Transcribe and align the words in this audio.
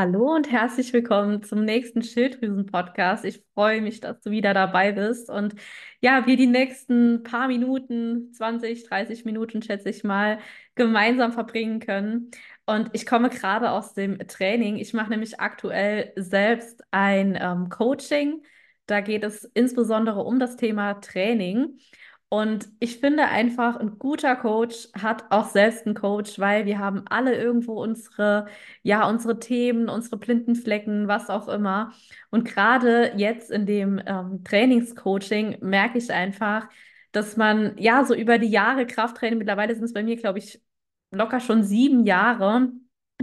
Hallo 0.00 0.32
und 0.32 0.48
herzlich 0.52 0.92
willkommen 0.92 1.42
zum 1.42 1.64
nächsten 1.64 2.04
Schilddrüsen-Podcast. 2.04 3.24
Ich 3.24 3.42
freue 3.54 3.80
mich, 3.80 3.98
dass 3.98 4.20
du 4.20 4.30
wieder 4.30 4.54
dabei 4.54 4.92
bist 4.92 5.28
und 5.28 5.56
ja, 6.00 6.24
wir 6.24 6.36
die 6.36 6.46
nächsten 6.46 7.24
paar 7.24 7.48
Minuten, 7.48 8.32
20, 8.32 8.84
30 8.84 9.24
Minuten, 9.24 9.60
schätze 9.60 9.88
ich 9.88 10.04
mal, 10.04 10.38
gemeinsam 10.76 11.32
verbringen 11.32 11.80
können. 11.80 12.30
Und 12.64 12.90
ich 12.92 13.06
komme 13.06 13.28
gerade 13.28 13.72
aus 13.72 13.92
dem 13.92 14.20
Training. 14.28 14.76
Ich 14.76 14.94
mache 14.94 15.10
nämlich 15.10 15.40
aktuell 15.40 16.12
selbst 16.14 16.84
ein 16.92 17.36
ähm, 17.40 17.68
Coaching. 17.68 18.44
Da 18.86 19.00
geht 19.00 19.24
es 19.24 19.42
insbesondere 19.52 20.20
um 20.22 20.38
das 20.38 20.54
Thema 20.54 21.00
Training. 21.00 21.76
Und 22.30 22.68
ich 22.78 23.00
finde 23.00 23.24
einfach, 23.24 23.76
ein 23.76 23.98
guter 23.98 24.36
Coach 24.36 24.88
hat 24.92 25.24
auch 25.30 25.48
selbst 25.48 25.86
einen 25.86 25.94
Coach, 25.94 26.38
weil 26.38 26.66
wir 26.66 26.78
haben 26.78 27.04
alle 27.08 27.34
irgendwo 27.34 27.82
unsere, 27.82 28.46
ja, 28.82 29.08
unsere 29.08 29.38
Themen, 29.38 29.88
unsere 29.88 30.18
blinden 30.18 30.54
Flecken, 30.54 31.08
was 31.08 31.30
auch 31.30 31.48
immer. 31.48 31.94
Und 32.30 32.44
gerade 32.44 33.12
jetzt 33.16 33.50
in 33.50 33.64
dem 33.64 33.98
ähm, 34.04 34.44
Trainingscoaching 34.44 35.58
merke 35.62 35.96
ich 35.96 36.12
einfach, 36.12 36.68
dass 37.12 37.38
man 37.38 37.76
ja 37.78 38.04
so 38.04 38.14
über 38.14 38.38
die 38.38 38.48
Jahre 38.50 38.86
Krafttraining, 38.86 39.38
mittlerweile 39.38 39.74
sind 39.74 39.84
es 39.84 39.94
bei 39.94 40.02
mir, 40.02 40.16
glaube 40.16 40.38
ich, 40.38 40.60
locker 41.10 41.40
schon 41.40 41.62
sieben 41.62 42.04
Jahre, 42.04 42.70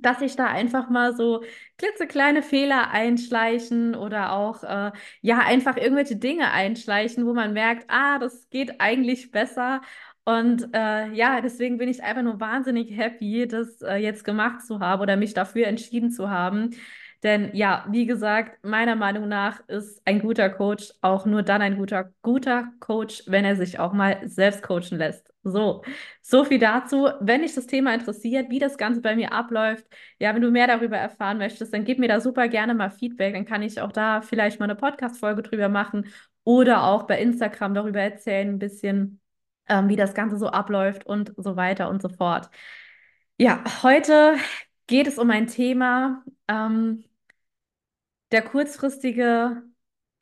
dass 0.02 0.20
sich 0.20 0.35
da 0.35 0.45
einfach 0.48 0.90
mal 0.90 1.16
so 1.16 1.44
klitzekleine 1.77 2.44
Fehler 2.44 2.91
einschleichen 2.91 3.95
oder 3.95 4.34
auch 4.34 4.63
äh, 4.63 4.91
ja 5.21 5.40
einfach 5.40 5.77
irgendwelche 5.77 6.16
Dinge 6.18 6.52
einschleichen, 6.52 7.26
wo 7.26 7.34
man 7.34 7.54
merkt, 7.54 7.85
ah, 7.90 8.20
das 8.20 8.49
geht 8.49 8.81
eigentlich 8.81 9.31
besser. 9.31 9.81
Und 10.26 10.70
äh, 10.73 11.12
ja, 11.13 11.40
deswegen 11.41 11.77
bin 11.77 11.88
ich 11.88 12.04
einfach 12.04 12.23
nur 12.23 12.40
wahnsinnig 12.40 12.95
happy, 12.98 13.48
das 13.48 13.81
äh, 13.81 13.95
jetzt 13.98 14.23
gemacht 14.23 14.66
zu 14.66 14.80
haben 14.80 15.02
oder 15.02 15.18
mich 15.18 15.34
dafür 15.34 15.68
entschieden 15.68 16.12
zu 16.12 16.30
haben. 16.30 16.71
Denn 17.25 17.49
ja, 17.55 17.85
wie 17.89 18.05
gesagt, 18.05 18.63
meiner 18.63 18.95
Meinung 18.95 19.27
nach 19.27 19.59
ist 19.68 19.99
ein 20.05 20.20
guter 20.20 20.48
Coach 20.48 20.93
auch 21.01 21.26
nur 21.26 21.41
dann 21.41 21.63
ein 21.63 21.76
guter, 21.76 22.13
guter 22.21 22.71
Coach, 22.79 23.23
wenn 23.26 23.43
er 23.43 23.55
sich 23.55 23.79
auch 23.79 23.93
mal 23.93 24.21
selbst 24.29 24.62
coachen 24.62 24.99
lässt. 24.99 25.34
So, 25.41 25.84
so 26.21 26.43
viel 26.45 26.59
dazu. 26.59 27.09
Wenn 27.21 27.41
dich 27.41 27.55
das 27.55 27.65
Thema 27.65 27.95
interessiert, 27.95 28.51
wie 28.51 28.59
das 28.59 28.77
Ganze 28.77 29.01
bei 29.01 29.15
mir 29.15 29.32
abläuft, 29.34 29.87
ja, 30.20 30.35
wenn 30.35 30.43
du 30.43 30.51
mehr 30.51 30.67
darüber 30.67 30.98
erfahren 30.98 31.40
möchtest, 31.40 31.73
dann 31.73 31.84
gib 31.84 31.98
mir 31.98 32.07
da 32.07 32.21
super 32.21 32.48
gerne 32.48 32.76
mal 32.76 32.91
Feedback. 32.91 33.34
Dann 33.34 33.45
kann 33.45 33.63
ich 33.63 33.82
auch 33.82 33.91
da 33.91 34.21
vielleicht 34.21 34.60
mal 34.60 34.65
eine 34.65 34.76
Podcast-Folge 34.76 35.41
drüber 35.41 35.67
machen 35.67 36.05
oder 36.43 36.84
auch 36.84 37.07
bei 37.07 37.20
Instagram 37.20 37.73
darüber 37.73 38.01
erzählen, 38.01 38.49
ein 38.49 38.60
bisschen, 38.60 39.20
ähm, 39.67 39.89
wie 39.89 39.95
das 39.95 40.13
Ganze 40.13 40.37
so 40.37 40.49
abläuft 40.49 41.07
und 41.07 41.34
so 41.37 41.55
weiter 41.55 41.89
und 41.89 42.04
so 42.04 42.10
fort. 42.10 42.51
Ja, 43.37 43.63
heute 43.82 44.35
geht 44.85 45.07
es 45.07 45.17
um 45.17 45.32
ein 45.32 45.48
Thema, 45.48 46.23
ähm, 46.48 47.04
der 48.36 48.44
kurzfristige 48.44 49.64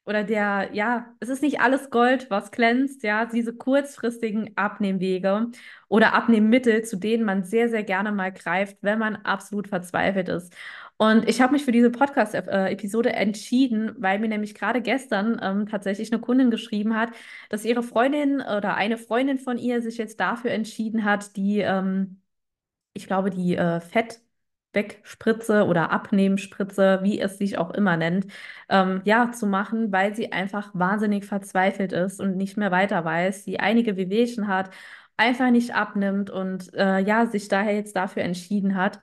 oder 0.06 0.23
der, 0.23 0.69
ja, 0.73 1.16
es 1.19 1.30
ist 1.30 1.42
nicht 1.42 1.61
alles 1.61 1.89
Gold, 1.89 2.30
was 2.30 2.52
glänzt, 2.52 3.03
ja, 3.03 3.25
diese 3.25 3.56
kurzfristigen 3.56 4.56
Abnehmwege 4.58 5.50
oder 5.88 6.14
Abnehmmittel, 6.14 6.84
zu 6.84 6.97
denen 6.97 7.23
man 7.25 7.44
sehr, 7.44 7.69
sehr 7.69 7.84
gerne 7.84 8.11
mal 8.11 8.31
greift, 8.31 8.78
wenn 8.81 9.00
man 9.00 9.16
absolut 9.17 9.67
verzweifelt 9.69 10.30
ist. 10.30 10.53
Und 10.97 11.28
ich 11.28 11.41
habe 11.41 11.53
mich 11.53 11.66
für 11.66 11.72
diese 11.72 11.89
Podcast-Episode 11.89 13.14
entschieden, 13.14 13.95
weil 13.97 14.19
mir 14.19 14.28
nämlich 14.28 14.53
gerade 14.56 14.81
gestern 14.81 15.39
ähm, 15.41 15.67
tatsächlich 15.67 16.11
eine 16.11 16.22
Kundin 16.22 16.52
geschrieben 16.52 16.95
hat, 16.95 17.11
dass 17.50 17.66
ihre 17.66 17.81
Freundin 17.84 18.41
oder 18.41 18.75
eine 18.75 18.97
Freundin 18.97 19.39
von 19.39 19.58
ihr 19.58 19.81
sich 19.81 19.97
jetzt 19.97 20.19
dafür 20.19 20.52
entschieden 20.52 21.03
hat, 21.03 21.36
die, 21.36 21.59
ähm, 21.59 22.22
ich 22.94 23.08
glaube, 23.08 23.31
die 23.31 23.56
äh, 23.58 23.80
Fett 23.81 24.22
Wegspritze 24.73 25.66
oder 25.66 25.91
Abnehmspritze, 25.91 26.99
wie 27.03 27.19
es 27.19 27.38
sich 27.38 27.57
auch 27.57 27.71
immer 27.71 27.97
nennt, 27.97 28.27
ähm, 28.69 29.02
ja, 29.05 29.31
zu 29.31 29.45
machen, 29.47 29.91
weil 29.91 30.16
sie 30.16 30.31
einfach 30.31 30.71
wahnsinnig 30.73 31.25
verzweifelt 31.25 31.93
ist 31.93 32.19
und 32.19 32.38
nicht 32.38 32.57
mehr 32.57 32.72
weiter 32.72 33.06
weiß, 33.06 33.44
sie 33.45 33.59
einige 33.59 33.97
Wehwehchen 33.97 34.47
hat, 34.47 34.69
einfach 35.17 35.51
nicht 35.51 35.75
abnimmt 35.75 36.29
und 36.29 36.73
äh, 36.73 37.00
ja, 37.00 37.25
sich 37.28 37.47
daher 37.47 37.75
jetzt 37.75 37.95
dafür 37.95 38.23
entschieden 38.23 38.75
hat. 38.75 39.00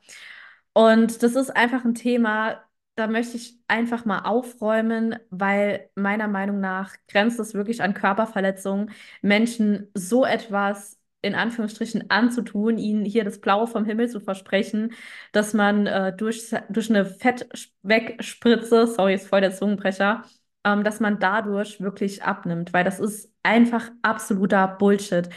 Und 0.72 1.22
das 1.22 1.34
ist 1.34 1.50
einfach 1.56 1.84
ein 1.84 1.94
Thema, 1.94 2.62
da 2.94 3.06
möchte 3.06 3.37
ich 3.37 3.58
einfach 3.69 4.04
mal 4.04 4.20
aufräumen, 4.20 5.16
weil 5.31 5.91
meiner 5.94 6.28
Meinung 6.28 6.60
nach 6.60 6.94
grenzt 7.08 7.41
es 7.41 7.54
wirklich 7.54 7.82
an 7.82 7.94
Körperverletzungen, 7.94 8.91
Menschen 9.22 9.88
so 9.94 10.25
etwas 10.25 11.00
in 11.22 11.34
Anführungsstrichen 11.34 12.10
anzutun, 12.10 12.78
ihnen 12.78 13.04
hier 13.04 13.25
das 13.25 13.41
Blaue 13.41 13.66
vom 13.66 13.84
Himmel 13.84 14.08
zu 14.08 14.20
versprechen, 14.20 14.92
dass 15.32 15.54
man 15.54 15.86
äh, 15.86 16.16
durch, 16.16 16.50
durch 16.70 16.91
eine 16.91 17.04
Fettwegspritze, 17.04 18.86
sorry, 18.86 19.14
ist 19.14 19.28
voll 19.28 19.41
der 19.41 19.53
Zungenbrecher, 19.53 20.25
ähm, 20.64 20.84
dass 20.84 21.00
man 21.00 21.19
dadurch 21.19 21.81
wirklich 21.81 22.22
abnimmt, 22.22 22.72
weil 22.72 22.84
das 22.84 23.00
ist 23.00 23.32
einfach 23.42 23.91
absoluter 24.03 24.66
Bullshit. 24.69 25.28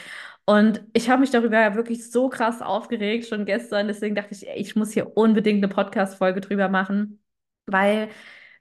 Und 0.45 0.83
ich 0.93 1.09
habe 1.09 1.21
mich 1.21 1.31
darüber 1.31 1.75
wirklich 1.75 2.11
so 2.11 2.27
krass 2.29 2.61
aufgeregt 2.61 3.27
schon 3.27 3.45
gestern, 3.45 3.87
deswegen 3.87 4.15
dachte 4.15 4.33
ich, 4.33 4.45
ich 4.47 4.75
muss 4.75 4.91
hier 4.91 5.15
unbedingt 5.17 5.63
eine 5.63 5.73
Podcast-Folge 5.73 6.41
drüber 6.41 6.67
machen, 6.69 7.21
weil 7.65 8.09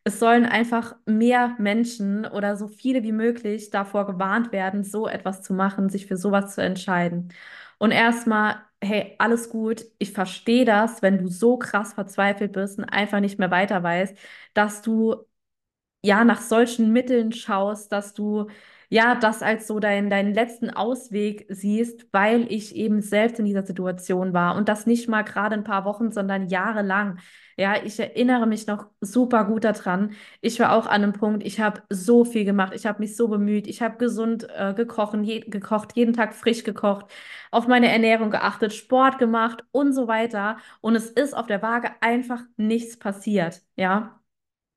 es 0.04 0.18
sollen 0.18 0.46
einfach 0.46 0.96
mehr 1.06 1.54
Menschen 1.58 2.26
oder 2.26 2.56
so 2.56 2.68
viele 2.68 3.02
wie 3.02 3.12
möglich 3.12 3.70
davor 3.70 4.06
gewarnt 4.06 4.52
werden, 4.52 4.84
so 4.84 5.06
etwas 5.08 5.42
zu 5.42 5.54
machen, 5.54 5.88
sich 5.90 6.06
für 6.06 6.16
sowas 6.16 6.54
zu 6.54 6.62
entscheiden. 6.62 7.32
Und 7.78 7.90
erstmal, 7.92 8.56
hey, 8.82 9.14
alles 9.18 9.48
gut, 9.50 9.84
ich 9.98 10.12
verstehe 10.12 10.64
das, 10.64 11.02
wenn 11.02 11.18
du 11.18 11.28
so 11.28 11.56
krass 11.58 11.94
verzweifelt 11.94 12.52
bist 12.52 12.78
und 12.78 12.84
einfach 12.86 13.20
nicht 13.20 13.38
mehr 13.38 13.50
weiter 13.50 13.82
weißt, 13.82 14.16
dass 14.54 14.82
du 14.82 15.16
ja 16.02 16.24
nach 16.24 16.40
solchen 16.40 16.92
Mitteln 16.92 17.32
schaust, 17.32 17.92
dass 17.92 18.14
du 18.14 18.48
ja 18.92 19.14
das 19.14 19.42
als 19.42 19.66
so 19.66 19.80
dein, 19.80 20.10
deinen 20.10 20.34
letzten 20.34 20.68
Ausweg 20.68 21.46
siehst, 21.48 22.06
weil 22.12 22.46
ich 22.52 22.76
eben 22.76 23.00
selbst 23.00 23.38
in 23.38 23.46
dieser 23.46 23.64
Situation 23.64 24.34
war 24.34 24.54
und 24.54 24.68
das 24.68 24.84
nicht 24.86 25.08
mal 25.08 25.22
gerade 25.22 25.54
ein 25.54 25.64
paar 25.64 25.86
Wochen, 25.86 26.12
sondern 26.12 26.48
jahrelang. 26.48 27.18
Ja, 27.56 27.82
ich 27.82 27.98
erinnere 27.98 28.46
mich 28.46 28.66
noch 28.66 28.86
super 29.00 29.44
gut 29.46 29.64
daran. 29.64 30.12
Ich 30.42 30.60
war 30.60 30.72
auch 30.72 30.84
an 30.84 31.02
einem 31.04 31.14
Punkt, 31.14 31.42
ich 31.42 31.58
habe 31.58 31.82
so 31.88 32.26
viel 32.26 32.44
gemacht, 32.44 32.74
ich 32.74 32.84
habe 32.84 32.98
mich 32.98 33.16
so 33.16 33.28
bemüht, 33.28 33.66
ich 33.66 33.80
habe 33.80 33.96
gesund 33.96 34.46
äh, 34.54 34.74
gekochen, 34.74 35.24
je, 35.24 35.40
gekocht, 35.40 35.96
jeden 35.96 36.12
Tag 36.12 36.34
frisch 36.34 36.62
gekocht, 36.62 37.06
auf 37.50 37.66
meine 37.68 37.90
Ernährung 37.90 38.30
geachtet, 38.30 38.74
Sport 38.74 39.18
gemacht 39.18 39.64
und 39.72 39.94
so 39.94 40.06
weiter. 40.06 40.58
Und 40.82 40.96
es 40.96 41.08
ist 41.08 41.34
auf 41.34 41.46
der 41.46 41.62
Waage 41.62 41.92
einfach 42.02 42.42
nichts 42.58 42.98
passiert. 42.98 43.62
Ja. 43.74 44.21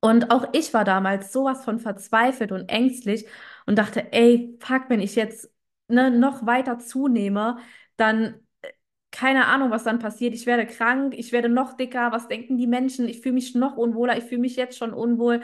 Und 0.05 0.29
auch 0.29 0.45
ich 0.53 0.71
war 0.75 0.83
damals 0.85 1.33
sowas 1.33 1.65
von 1.65 1.79
verzweifelt 1.79 2.51
und 2.51 2.69
ängstlich 2.69 3.25
und 3.65 3.75
dachte, 3.79 4.13
ey, 4.13 4.55
fuck, 4.61 4.83
wenn 4.89 4.99
ich 4.99 5.15
jetzt 5.15 5.51
ne, 5.87 6.11
noch 6.11 6.45
weiter 6.45 6.77
zunehme, 6.77 7.57
dann 7.97 8.35
äh, 8.61 8.69
keine 9.11 9.47
Ahnung, 9.47 9.71
was 9.71 9.83
dann 9.83 9.97
passiert. 9.99 10.35
Ich 10.35 10.45
werde 10.45 10.67
krank, 10.67 11.15
ich 11.17 11.31
werde 11.31 11.49
noch 11.49 11.73
dicker, 11.75 12.11
was 12.11 12.27
denken 12.27 12.55
die 12.57 12.67
Menschen? 12.67 13.07
Ich 13.09 13.21
fühle 13.21 13.33
mich 13.33 13.55
noch 13.55 13.77
unwohler, 13.77 14.15
ich 14.15 14.25
fühle 14.25 14.41
mich 14.41 14.55
jetzt 14.55 14.77
schon 14.77 14.93
unwohl 14.93 15.41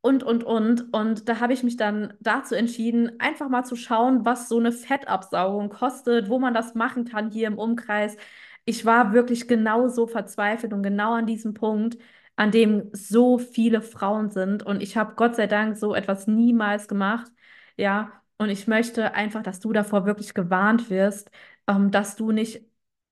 und, 0.00 0.24
und, 0.24 0.42
und. 0.44 0.92
Und 0.92 1.28
da 1.28 1.38
habe 1.40 1.52
ich 1.52 1.62
mich 1.62 1.76
dann 1.76 2.14
dazu 2.20 2.54
entschieden, 2.56 3.20
einfach 3.20 3.48
mal 3.48 3.64
zu 3.64 3.76
schauen, 3.76 4.24
was 4.24 4.48
so 4.48 4.58
eine 4.58 4.72
Fettabsaugung 4.72 5.68
kostet, 5.70 6.28
wo 6.28 6.40
man 6.40 6.54
das 6.54 6.74
machen 6.74 7.04
kann 7.04 7.30
hier 7.30 7.46
im 7.46 7.56
Umkreis. 7.58 8.16
Ich 8.64 8.84
war 8.84 9.12
wirklich 9.12 9.46
genauso 9.48 10.06
verzweifelt 10.08 10.72
und 10.72 10.82
genau 10.82 11.12
an 11.14 11.26
diesem 11.26 11.54
Punkt 11.54 11.98
an 12.42 12.50
dem 12.50 12.90
so 12.92 13.38
viele 13.38 13.82
Frauen 13.82 14.30
sind. 14.30 14.64
Und 14.64 14.82
ich 14.82 14.96
habe 14.96 15.14
Gott 15.14 15.36
sei 15.36 15.46
Dank 15.46 15.76
so 15.76 15.94
etwas 15.94 16.26
niemals 16.26 16.88
gemacht. 16.88 17.30
Ja, 17.76 18.12
und 18.36 18.50
ich 18.50 18.66
möchte 18.66 19.14
einfach, 19.14 19.44
dass 19.44 19.60
du 19.60 19.72
davor 19.72 20.06
wirklich 20.06 20.34
gewarnt 20.34 20.90
wirst, 20.90 21.30
ähm, 21.68 21.92
dass 21.92 22.16
du 22.16 22.32
nicht 22.32 22.64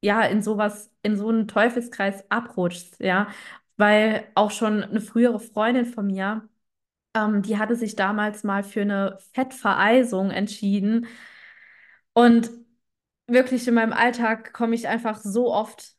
ja 0.03 0.23
in 0.23 0.43
sowas, 0.43 0.91
in 1.03 1.17
so 1.17 1.29
einen 1.29 1.47
Teufelskreis 1.47 2.29
abrutschst, 2.31 2.99
ja. 3.01 3.29
Weil 3.77 4.27
auch 4.35 4.51
schon 4.51 4.83
eine 4.83 5.01
frühere 5.01 5.39
Freundin 5.41 5.87
von 5.87 6.07
mir, 6.09 6.49
ähm, 7.15 7.43
die 7.43 7.59
hatte 7.59 7.77
sich 7.77 7.97
damals 7.97 8.45
mal 8.45 8.65
für 8.65 8.83
eine 8.83 9.19
Fettvereisung 9.35 10.31
entschieden. 10.33 11.07
Und 12.13 12.51
wirklich 13.27 13.67
in 13.69 13.75
meinem 13.75 13.93
Alltag 13.93 14.53
komme 14.53 14.75
ich 14.75 14.89
einfach 14.89 15.19
so 15.21 15.53
oft 15.53 15.97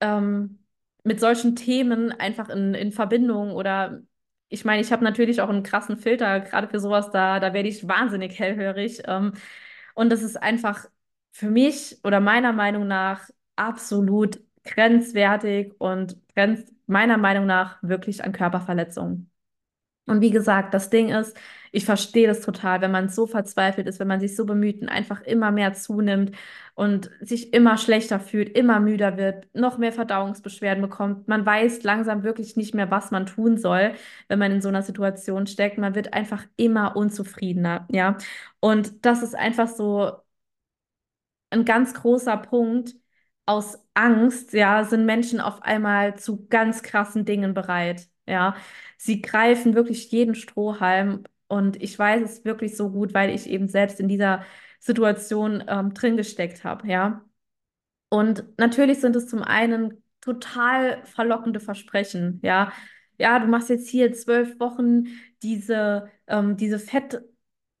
ähm, 0.00 0.61
mit 1.04 1.20
solchen 1.20 1.56
Themen 1.56 2.12
einfach 2.12 2.48
in, 2.48 2.74
in 2.74 2.92
Verbindung 2.92 3.52
oder 3.52 4.02
ich 4.48 4.64
meine, 4.66 4.82
ich 4.82 4.92
habe 4.92 5.02
natürlich 5.04 5.40
auch 5.40 5.48
einen 5.48 5.62
krassen 5.62 5.96
Filter, 5.96 6.40
gerade 6.40 6.68
für 6.68 6.78
sowas, 6.80 7.10
da, 7.10 7.40
da 7.40 7.54
werde 7.54 7.68
ich 7.70 7.88
wahnsinnig 7.88 8.38
hellhörig. 8.38 9.02
Ähm, 9.06 9.32
und 9.94 10.10
das 10.10 10.22
ist 10.22 10.36
einfach 10.42 10.86
für 11.32 11.50
mich 11.50 11.98
oder 12.04 12.20
meiner 12.20 12.52
Meinung 12.52 12.86
nach 12.86 13.28
absolut 13.56 14.40
grenzwertig 14.64 15.74
und 15.80 16.16
grenzt 16.34 16.72
meiner 16.86 17.16
Meinung 17.18 17.46
nach 17.46 17.82
wirklich 17.82 18.24
an 18.24 18.32
Körperverletzungen. 18.32 19.31
Und 20.06 20.20
wie 20.20 20.30
gesagt, 20.30 20.74
das 20.74 20.90
Ding 20.90 21.10
ist, 21.10 21.36
ich 21.70 21.84
verstehe 21.84 22.26
das 22.26 22.40
total, 22.42 22.80
wenn 22.80 22.90
man 22.90 23.08
so 23.08 23.26
verzweifelt 23.26 23.86
ist, 23.86 23.98
wenn 24.00 24.08
man 24.08 24.20
sich 24.20 24.36
so 24.36 24.44
bemüht 24.44 24.82
und 24.82 24.88
einfach 24.88 25.22
immer 25.22 25.50
mehr 25.52 25.72
zunimmt 25.74 26.32
und 26.74 27.10
sich 27.20 27.52
immer 27.54 27.78
schlechter 27.78 28.18
fühlt, 28.20 28.48
immer 28.56 28.80
müder 28.80 29.16
wird, 29.16 29.46
noch 29.54 29.78
mehr 29.78 29.92
Verdauungsbeschwerden 29.92 30.82
bekommt. 30.82 31.28
Man 31.28 31.46
weiß 31.46 31.82
langsam 31.84 32.24
wirklich 32.24 32.56
nicht 32.56 32.74
mehr, 32.74 32.90
was 32.90 33.10
man 33.10 33.26
tun 33.26 33.56
soll, 33.56 33.94
wenn 34.28 34.38
man 34.38 34.52
in 34.52 34.60
so 34.60 34.68
einer 34.68 34.82
Situation 34.82 35.46
steckt. 35.46 35.78
Man 35.78 35.94
wird 35.94 36.12
einfach 36.14 36.44
immer 36.56 36.96
unzufriedener, 36.96 37.86
ja. 37.90 38.18
Und 38.60 39.04
das 39.06 39.22
ist 39.22 39.34
einfach 39.36 39.68
so 39.68 40.12
ein 41.50 41.64
ganz 41.64 41.94
großer 41.94 42.36
Punkt. 42.38 42.94
Aus 43.46 43.78
Angst, 43.94 44.52
ja, 44.52 44.84
sind 44.84 45.04
Menschen 45.06 45.40
auf 45.40 45.62
einmal 45.62 46.16
zu 46.16 46.46
ganz 46.48 46.82
krassen 46.82 47.24
Dingen 47.24 47.54
bereit. 47.54 48.08
Ja, 48.26 48.56
sie 48.96 49.20
greifen 49.22 49.74
wirklich 49.74 50.10
jeden 50.10 50.34
Strohhalm 50.34 51.24
und 51.48 51.82
ich 51.82 51.98
weiß 51.98 52.22
es 52.22 52.44
wirklich 52.44 52.76
so 52.76 52.90
gut, 52.90 53.14
weil 53.14 53.30
ich 53.30 53.48
eben 53.48 53.68
selbst 53.68 54.00
in 54.00 54.08
dieser 54.08 54.44
Situation 54.78 55.62
ähm, 55.68 55.92
drin 55.94 56.16
gesteckt 56.16 56.64
habe. 56.64 56.86
Ja, 56.88 57.24
und 58.08 58.44
natürlich 58.58 59.00
sind 59.00 59.16
es 59.16 59.28
zum 59.28 59.42
einen 59.42 60.02
total 60.20 61.04
verlockende 61.06 61.60
Versprechen. 61.60 62.40
Ja, 62.42 62.72
ja, 63.18 63.38
du 63.38 63.46
machst 63.46 63.68
jetzt 63.70 63.88
hier 63.88 64.12
zwölf 64.12 64.58
Wochen 64.60 65.06
diese, 65.42 66.10
ähm, 66.26 66.56
diese 66.56 66.78
Fett 66.78 67.22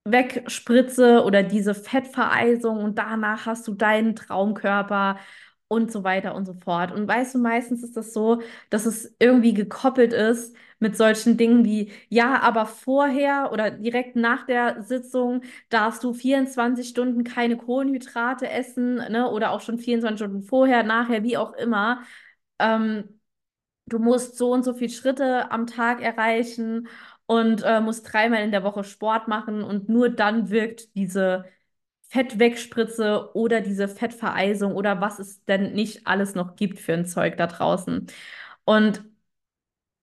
wegspritze 0.04 1.22
oder 1.24 1.42
diese 1.42 1.74
Fettvereisung 1.74 2.78
und 2.82 2.98
danach 2.98 3.46
hast 3.46 3.68
du 3.68 3.74
deinen 3.74 4.16
Traumkörper 4.16 5.18
und 5.72 5.90
so 5.90 6.04
weiter 6.04 6.34
und 6.34 6.44
so 6.46 6.54
fort. 6.54 6.92
Und 6.92 7.08
weißt 7.08 7.34
du, 7.34 7.38
meistens 7.38 7.82
ist 7.82 7.96
das 7.96 8.12
so, 8.12 8.42
dass 8.70 8.86
es 8.86 9.14
irgendwie 9.18 9.54
gekoppelt 9.54 10.12
ist 10.12 10.54
mit 10.78 10.96
solchen 10.96 11.36
Dingen 11.36 11.64
wie, 11.64 11.92
ja, 12.08 12.40
aber 12.42 12.66
vorher 12.66 13.50
oder 13.52 13.70
direkt 13.70 14.16
nach 14.16 14.44
der 14.46 14.82
Sitzung 14.82 15.42
darfst 15.70 16.04
du 16.04 16.12
24 16.12 16.88
Stunden 16.88 17.24
keine 17.24 17.56
Kohlenhydrate 17.56 18.48
essen, 18.50 18.96
ne? 18.96 19.30
Oder 19.30 19.52
auch 19.52 19.60
schon 19.60 19.78
24 19.78 20.18
Stunden 20.26 20.42
vorher, 20.42 20.82
nachher, 20.82 21.22
wie 21.22 21.36
auch 21.36 21.52
immer. 21.54 22.02
Ähm, 22.58 23.20
du 23.86 23.98
musst 23.98 24.36
so 24.38 24.52
und 24.52 24.64
so 24.64 24.74
viele 24.74 24.90
Schritte 24.90 25.50
am 25.50 25.66
Tag 25.66 26.00
erreichen 26.02 26.88
und 27.26 27.62
äh, 27.62 27.80
musst 27.80 28.12
dreimal 28.12 28.42
in 28.42 28.50
der 28.50 28.64
Woche 28.64 28.84
Sport 28.84 29.28
machen 29.28 29.62
und 29.62 29.88
nur 29.88 30.08
dann 30.10 30.50
wirkt 30.50 30.94
diese 30.96 31.44
Fettwegspritze 32.12 33.30
oder 33.34 33.60
diese 33.62 33.88
Fettvereisung 33.88 34.74
oder 34.74 35.00
was 35.00 35.18
es 35.18 35.44
denn 35.46 35.72
nicht 35.72 36.06
alles 36.06 36.34
noch 36.34 36.56
gibt 36.56 36.78
für 36.78 36.92
ein 36.92 37.06
Zeug 37.06 37.38
da 37.38 37.46
draußen. 37.46 38.06
Und 38.64 39.02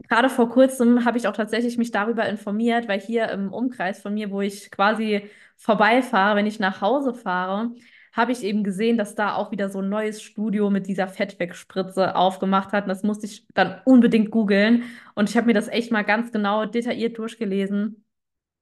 gerade 0.07 0.29
vor 0.29 0.49
kurzem 0.49 1.05
habe 1.05 1.17
ich 1.17 1.27
auch 1.27 1.33
tatsächlich 1.35 1.77
mich 1.77 1.91
darüber 1.91 2.27
informiert, 2.27 2.87
weil 2.87 2.99
hier 2.99 3.29
im 3.29 3.53
Umkreis 3.53 4.01
von 4.01 4.13
mir, 4.13 4.31
wo 4.31 4.41
ich 4.41 4.71
quasi 4.71 5.29
vorbeifahre, 5.57 6.35
wenn 6.35 6.47
ich 6.47 6.59
nach 6.59 6.81
Hause 6.81 7.13
fahre, 7.13 7.71
habe 8.13 8.31
ich 8.31 8.43
eben 8.43 8.63
gesehen, 8.63 8.97
dass 8.97 9.15
da 9.15 9.35
auch 9.35 9.51
wieder 9.51 9.69
so 9.69 9.79
ein 9.81 9.89
neues 9.89 10.21
Studio 10.23 10.69
mit 10.69 10.87
dieser 10.87 11.07
Fettwegspritze 11.07 12.15
aufgemacht 12.15 12.71
hat. 12.73 12.85
Und 12.85 12.89
das 12.89 13.03
musste 13.03 13.27
ich 13.27 13.45
dann 13.53 13.81
unbedingt 13.85 14.31
googeln. 14.31 14.83
Und 15.15 15.29
ich 15.29 15.37
habe 15.37 15.47
mir 15.47 15.53
das 15.53 15.67
echt 15.67 15.91
mal 15.91 16.03
ganz 16.03 16.31
genau 16.31 16.65
detailliert 16.65 17.17
durchgelesen. 17.19 18.03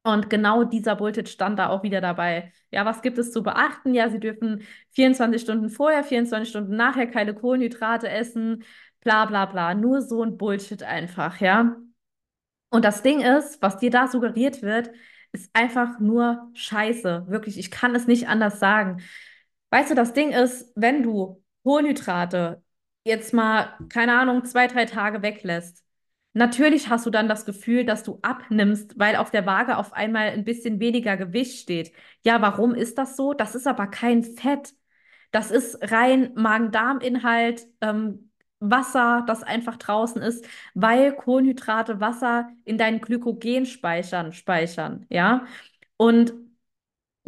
Und 0.08 0.30
genau 0.30 0.64
dieser 0.64 0.96
Bullshit 0.96 1.28
stand 1.28 1.60
da 1.60 1.68
auch 1.68 1.84
wieder 1.84 2.00
dabei. 2.00 2.54
Ja, 2.72 2.86
was 2.86 3.02
gibt 3.02 3.18
es 3.18 3.34
zu 3.34 3.44
beachten? 3.44 3.94
Ja, 3.94 4.10
Sie 4.10 4.22
dürfen 4.22 4.64
24 4.92 5.42
Stunden 5.42 5.70
vorher, 5.70 6.02
24 6.02 6.50
Stunden 6.50 6.78
nachher 6.78 7.08
keine 7.08 7.34
Kohlenhydrate 7.34 8.08
essen, 8.08 8.64
bla 9.02 9.26
bla 9.26 9.48
bla. 9.48 9.74
Nur 9.76 10.02
so 10.02 10.24
ein 10.24 10.38
Bullshit 10.38 10.82
einfach, 10.82 11.42
ja. 11.42 11.76
Und 12.70 12.86
das 12.86 13.02
Ding 13.02 13.20
ist, 13.20 13.62
was 13.62 13.80
dir 13.80 13.90
da 13.92 14.08
suggeriert 14.08 14.62
wird, 14.62 14.92
ist 15.34 15.50
einfach 15.54 16.00
nur 16.00 16.52
Scheiße. 16.54 17.26
Wirklich, 17.28 17.58
ich 17.58 17.70
kann 17.70 17.94
es 17.94 18.08
nicht 18.08 18.30
anders 18.30 18.62
sagen. 18.62 19.02
Weißt 19.72 19.92
du, 19.92 19.96
das 19.96 20.14
Ding 20.14 20.32
ist, 20.32 20.72
wenn 20.78 21.04
du 21.04 21.44
Kohlenhydrate 21.64 22.64
jetzt 23.04 23.34
mal, 23.34 23.78
keine 23.90 24.18
Ahnung, 24.18 24.46
zwei, 24.46 24.68
drei 24.68 24.86
Tage 24.86 25.22
weglässt, 25.22 25.84
natürlich 26.38 26.90
hast 26.90 27.06
du 27.06 27.10
dann 27.10 27.28
das 27.28 27.46
Gefühl, 27.46 27.86
dass 27.86 28.04
du 28.04 28.20
abnimmst, 28.22 28.98
weil 28.98 29.16
auf 29.18 29.32
der 29.32 29.46
Waage 29.46 29.78
auf 29.78 29.94
einmal 29.94 30.30
ein 30.30 30.46
bisschen 30.46 30.80
weniger 30.80 31.18
Gewicht 31.18 31.60
steht. 31.60 31.92
Ja, 32.24 32.42
warum 32.42 32.74
ist 32.74 32.98
das 32.98 33.18
so? 33.18 33.34
Das 33.34 33.56
ist 33.56 33.68
aber 33.68 33.88
kein 33.88 34.24
Fett. 34.24 34.74
Das 35.32 35.52
ist 35.52 35.78
rein 35.92 36.32
Magen-Darm-Inhalt, 36.36 37.68
ähm, 37.82 38.32
Wasser, 38.60 39.24
das 39.28 39.44
einfach 39.44 39.76
draußen 39.78 40.22
ist, 40.22 40.48
weil 40.74 41.14
Kohlenhydrate 41.16 42.00
Wasser 42.00 42.50
in 42.66 42.78
deinen 42.78 43.02
Glykogenspeichern 43.02 44.32
speichern, 44.34 45.06
ja. 45.10 45.46
Und 45.98 46.34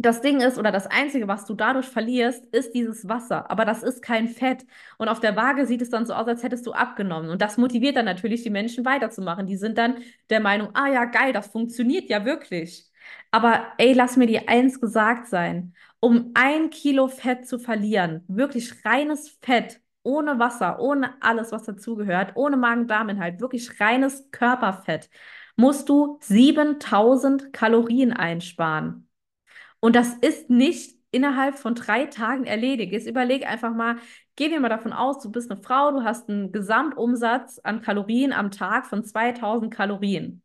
das 0.02 0.20
Ding 0.22 0.40
ist, 0.40 0.58
oder 0.58 0.72
das 0.72 0.86
Einzige, 0.86 1.28
was 1.28 1.44
du 1.46 1.54
dadurch 1.54 1.86
verlierst, 1.86 2.44
ist 2.54 2.72
dieses 2.74 3.08
Wasser. 3.08 3.50
Aber 3.50 3.64
das 3.64 3.82
ist 3.82 4.02
kein 4.02 4.28
Fett. 4.28 4.64
Und 4.98 5.08
auf 5.08 5.20
der 5.20 5.36
Waage 5.36 5.66
sieht 5.66 5.82
es 5.82 5.90
dann 5.90 6.06
so 6.06 6.14
aus, 6.14 6.26
als 6.26 6.42
hättest 6.42 6.66
du 6.66 6.72
abgenommen. 6.72 7.30
Und 7.30 7.42
das 7.42 7.58
motiviert 7.58 7.96
dann 7.96 8.04
natürlich 8.06 8.42
die 8.42 8.50
Menschen 8.50 8.84
weiterzumachen. 8.84 9.46
Die 9.46 9.56
sind 9.56 9.78
dann 9.78 9.96
der 10.30 10.40
Meinung, 10.40 10.70
ah 10.74 10.88
ja, 10.88 11.04
geil, 11.04 11.32
das 11.32 11.48
funktioniert 11.48 12.08
ja 12.08 12.24
wirklich. 12.24 12.90
Aber 13.30 13.66
ey, 13.78 13.92
lass 13.92 14.16
mir 14.16 14.26
dir 14.26 14.48
eins 14.48 14.80
gesagt 14.80 15.26
sein. 15.28 15.74
Um 16.00 16.30
ein 16.34 16.70
Kilo 16.70 17.08
Fett 17.08 17.46
zu 17.46 17.58
verlieren, 17.58 18.24
wirklich 18.26 18.84
reines 18.84 19.28
Fett, 19.42 19.80
ohne 20.02 20.38
Wasser, 20.38 20.80
ohne 20.80 21.14
alles, 21.22 21.52
was 21.52 21.64
dazugehört, 21.64 22.32
ohne 22.36 22.56
Magen-Darm-Inhalt, 22.56 23.40
wirklich 23.40 23.80
reines 23.80 24.30
Körperfett, 24.30 25.10
musst 25.56 25.88
du 25.90 26.18
7000 26.22 27.52
Kalorien 27.52 28.12
einsparen. 28.14 29.09
Und 29.80 29.96
das 29.96 30.14
ist 30.20 30.50
nicht 30.50 30.96
innerhalb 31.10 31.58
von 31.58 31.74
drei 31.74 32.06
Tagen 32.06 32.44
erledigt. 32.44 32.92
Jetzt 32.92 33.08
überleg 33.08 33.46
einfach 33.46 33.74
mal, 33.74 33.96
gehen 34.36 34.52
wir 34.52 34.60
mal 34.60 34.68
davon 34.68 34.92
aus, 34.92 35.20
du 35.20 35.30
bist 35.30 35.50
eine 35.50 35.60
Frau, 35.60 35.90
du 35.90 36.04
hast 36.04 36.28
einen 36.28 36.52
Gesamtumsatz 36.52 37.58
an 37.58 37.82
Kalorien 37.82 38.32
am 38.32 38.50
Tag 38.50 38.86
von 38.86 39.04
2000 39.04 39.72
Kalorien. 39.72 40.42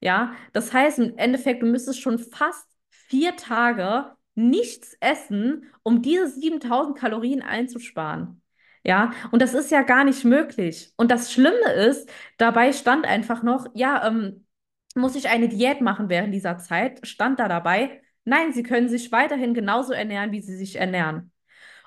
Ja, 0.00 0.34
das 0.52 0.72
heißt 0.72 0.98
im 0.98 1.16
Endeffekt, 1.16 1.62
du 1.62 1.66
müsstest 1.66 2.00
schon 2.00 2.18
fast 2.18 2.68
vier 2.90 3.36
Tage 3.36 4.12
nichts 4.34 4.96
essen, 5.00 5.64
um 5.82 6.02
diese 6.02 6.28
7000 6.28 6.96
Kalorien 6.98 7.42
einzusparen. 7.42 8.42
Ja, 8.82 9.12
und 9.30 9.40
das 9.40 9.54
ist 9.54 9.70
ja 9.70 9.82
gar 9.82 10.04
nicht 10.04 10.24
möglich. 10.24 10.92
Und 10.96 11.10
das 11.10 11.32
Schlimme 11.32 11.72
ist, 11.72 12.10
dabei 12.36 12.72
stand 12.72 13.06
einfach 13.06 13.42
noch, 13.42 13.66
ja, 13.74 14.06
ähm, 14.06 14.46
muss 14.94 15.16
ich 15.16 15.28
eine 15.28 15.48
Diät 15.48 15.80
machen 15.80 16.08
während 16.08 16.34
dieser 16.34 16.58
Zeit? 16.58 17.06
Stand 17.06 17.40
da 17.40 17.48
dabei, 17.48 18.02
Nein, 18.24 18.52
sie 18.52 18.62
können 18.62 18.88
sich 18.88 19.12
weiterhin 19.12 19.54
genauso 19.54 19.92
ernähren, 19.92 20.32
wie 20.32 20.40
sie 20.40 20.56
sich 20.56 20.76
ernähren. 20.76 21.30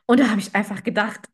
Und 0.06 0.20
da 0.20 0.30
habe 0.30 0.42
ich 0.42 0.56
einfach 0.56 0.84
gedacht, 0.84 1.30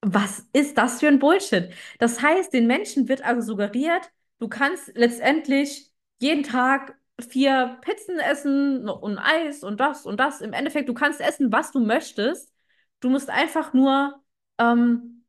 was 0.00 0.46
ist 0.52 0.78
das 0.78 1.00
für 1.00 1.08
ein 1.08 1.18
Bullshit? 1.18 1.72
Das 1.98 2.22
heißt, 2.22 2.52
den 2.52 2.66
Menschen 2.66 3.08
wird 3.08 3.24
also 3.24 3.42
suggeriert, 3.42 4.10
du 4.38 4.48
kannst 4.48 4.92
letztendlich 4.96 5.92
jeden 6.20 6.42
Tag 6.42 6.96
vier 7.28 7.78
Pizzen 7.82 8.18
essen 8.18 8.88
und 8.88 9.18
Eis 9.18 9.62
und 9.62 9.80
das 9.80 10.06
und 10.06 10.18
das. 10.18 10.40
Im 10.40 10.52
Endeffekt, 10.52 10.88
du 10.88 10.94
kannst 10.94 11.20
essen, 11.20 11.52
was 11.52 11.70
du 11.72 11.80
möchtest. 11.80 12.52
Du 13.00 13.10
musst 13.10 13.30
einfach 13.30 13.72
nur, 13.74 14.20
ähm, 14.58 15.24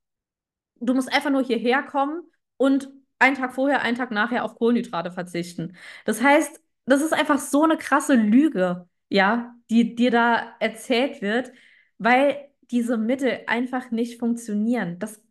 du 0.80 0.94
musst 0.94 1.14
einfach 1.14 1.30
nur 1.32 1.44
hierher 1.44 1.84
kommen 1.84 2.24
und 2.58 2.90
einen 3.20 3.36
Tag 3.38 3.54
vorher, 3.56 3.82
einen 3.82 3.98
Tag 3.98 4.12
nachher 4.12 4.44
auf 4.46 4.56
Kohlenhydrate 4.56 5.12
verzichten. 5.12 5.76
Das 6.06 6.22
heißt, 6.22 6.62
das 6.86 7.02
ist 7.02 7.14
einfach 7.14 7.40
so 7.40 7.64
eine 7.64 7.78
krasse 7.78 8.16
Lüge 8.16 8.88
ja, 9.14 9.56
die 9.70 9.94
dir 9.94 10.10
da 10.10 10.56
erzählt 10.60 11.22
wird, 11.22 11.52
weil 12.00 12.50
diese 12.72 12.98
Mittel 12.98 13.42
einfach 13.46 13.92
nicht 13.92 14.20
funktionieren. 14.20 14.98
Das 14.98 15.22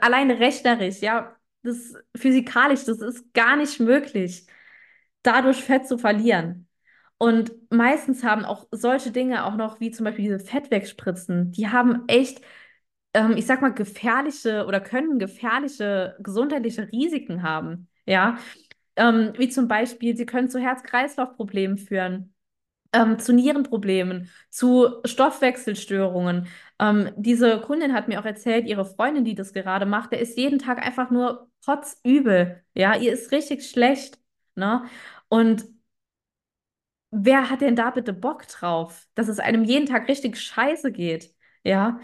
alleine 0.00 0.40
rechnerisch, 0.40 1.00
ja, 1.00 1.36
das 1.62 1.94
physikalisch, 2.16 2.84
das 2.86 3.00
ist 3.00 3.34
gar 3.34 3.56
nicht 3.56 3.78
möglich, 3.78 4.46
dadurch 5.22 5.62
Fett 5.62 5.86
zu 5.86 5.98
verlieren. 5.98 6.66
Und 7.18 7.52
meistens 7.70 8.24
haben 8.24 8.46
auch 8.46 8.66
solche 8.70 9.10
Dinge 9.10 9.44
auch 9.44 9.56
noch, 9.56 9.80
wie 9.80 9.90
zum 9.90 10.04
Beispiel 10.04 10.24
diese 10.24 10.40
Fettwegspritzen, 10.40 11.52
die 11.52 11.68
haben 11.68 12.04
echt, 12.08 12.40
ähm, 13.12 13.36
ich 13.36 13.44
sag 13.46 13.60
mal, 13.60 13.74
gefährliche 13.74 14.64
oder 14.66 14.80
können 14.80 15.18
gefährliche 15.18 16.16
gesundheitliche 16.20 16.90
Risiken 16.90 17.42
haben. 17.42 17.88
Ja, 18.06 18.38
ähm, 18.96 19.32
wie 19.36 19.50
zum 19.50 19.68
Beispiel, 19.68 20.16
sie 20.16 20.26
können 20.26 20.48
zu 20.48 20.58
Herz-Kreislauf-Problemen 20.58 21.76
führen 21.76 22.34
ähm, 22.92 23.18
zu 23.18 23.32
Nierenproblemen, 23.32 24.30
zu 24.50 25.00
Stoffwechselstörungen. 25.04 26.48
Ähm, 26.78 27.10
diese 27.16 27.60
Kundin 27.60 27.92
hat 27.92 28.08
mir 28.08 28.20
auch 28.20 28.24
erzählt, 28.24 28.66
ihre 28.66 28.84
Freundin, 28.84 29.24
die 29.24 29.34
das 29.34 29.52
gerade 29.52 29.86
macht, 29.86 30.12
der 30.12 30.20
ist 30.20 30.36
jeden 30.38 30.58
Tag 30.58 30.84
einfach 30.84 31.10
nur 31.10 31.50
kotzübel. 31.64 32.62
Ja, 32.74 32.96
ihr 32.96 33.12
ist 33.12 33.32
richtig 33.32 33.68
schlecht. 33.68 34.18
Ne? 34.54 34.84
Und 35.28 35.66
wer 37.10 37.50
hat 37.50 37.60
denn 37.60 37.76
da 37.76 37.90
bitte 37.90 38.12
Bock 38.12 38.46
drauf, 38.48 39.06
dass 39.14 39.28
es 39.28 39.38
einem 39.38 39.64
jeden 39.64 39.86
Tag 39.86 40.08
richtig 40.08 40.36
scheiße 40.38 40.92
geht? 40.92 41.34
Ja. 41.64 42.00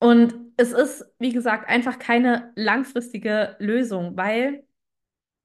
Und 0.00 0.34
es 0.56 0.72
ist, 0.72 1.04
wie 1.18 1.32
gesagt, 1.32 1.68
einfach 1.68 1.98
keine 1.98 2.52
langfristige 2.56 3.56
Lösung, 3.58 4.16
weil 4.16 4.64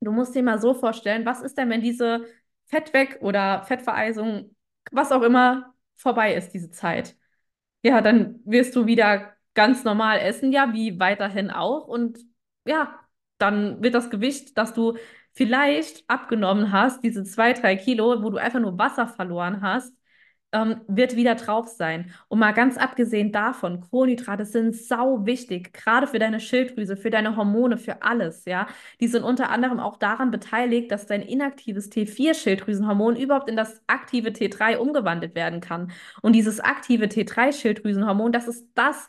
Du 0.01 0.11
musst 0.11 0.35
dir 0.35 0.43
mal 0.43 0.59
so 0.61 0.73
vorstellen, 0.75 1.25
was 1.25 1.41
ist 1.41 1.57
denn, 1.57 1.69
wenn 1.71 1.81
diese 1.81 2.25
Fettweg- 2.73 3.21
oder 3.21 3.63
Fettvereisung, 3.63 4.55
was 4.91 5.11
auch 5.11 5.21
immer, 5.21 5.73
vorbei 5.95 6.33
ist, 6.35 6.51
diese 6.53 6.71
Zeit? 6.71 7.15
Ja, 7.83 8.01
dann 8.01 8.39
wirst 8.45 8.75
du 8.75 8.85
wieder 8.85 9.33
ganz 9.53 9.83
normal 9.83 10.19
essen, 10.19 10.51
ja, 10.51 10.73
wie 10.73 10.99
weiterhin 10.99 11.51
auch. 11.51 11.87
Und 11.87 12.19
ja, 12.65 12.99
dann 13.37 13.83
wird 13.83 13.95
das 13.95 14.09
Gewicht, 14.09 14.57
das 14.57 14.73
du 14.73 14.97
vielleicht 15.33 16.03
abgenommen 16.09 16.71
hast, 16.71 17.03
diese 17.03 17.23
zwei, 17.23 17.53
drei 17.53 17.75
Kilo, 17.75 18.23
wo 18.23 18.29
du 18.29 18.37
einfach 18.37 18.59
nur 18.59 18.77
Wasser 18.77 19.07
verloren 19.07 19.61
hast, 19.61 19.95
ähm, 20.53 20.81
wird 20.87 21.15
wieder 21.15 21.35
drauf 21.35 21.67
sein. 21.67 22.13
Und 22.29 22.39
mal 22.39 22.53
ganz 22.53 22.77
abgesehen 22.77 23.31
davon, 23.31 23.81
Kohlenhydrate 23.81 24.45
sind 24.45 24.75
sau 24.75 25.25
wichtig, 25.25 25.73
gerade 25.73 26.07
für 26.07 26.19
deine 26.19 26.39
Schilddrüse, 26.39 26.95
für 26.95 27.09
deine 27.09 27.35
Hormone, 27.35 27.77
für 27.77 28.03
alles, 28.03 28.45
ja. 28.45 28.67
Die 29.01 29.07
sind 29.07 29.23
unter 29.23 29.49
anderem 29.49 29.79
auch 29.79 29.97
daran 29.97 30.31
beteiligt, 30.31 30.91
dass 30.91 31.07
dein 31.07 31.21
inaktives 31.21 31.91
T4-Schilddrüsenhormon 31.91 33.15
überhaupt 33.15 33.49
in 33.49 33.55
das 33.55 33.81
aktive 33.87 34.29
T3 34.29 34.77
umgewandelt 34.77 35.35
werden 35.35 35.59
kann. 35.59 35.91
Und 36.21 36.33
dieses 36.33 36.59
aktive 36.59 37.05
T3-Schilddrüsenhormon, 37.05 38.31
das 38.31 38.47
ist 38.47 38.67
das, 38.75 39.07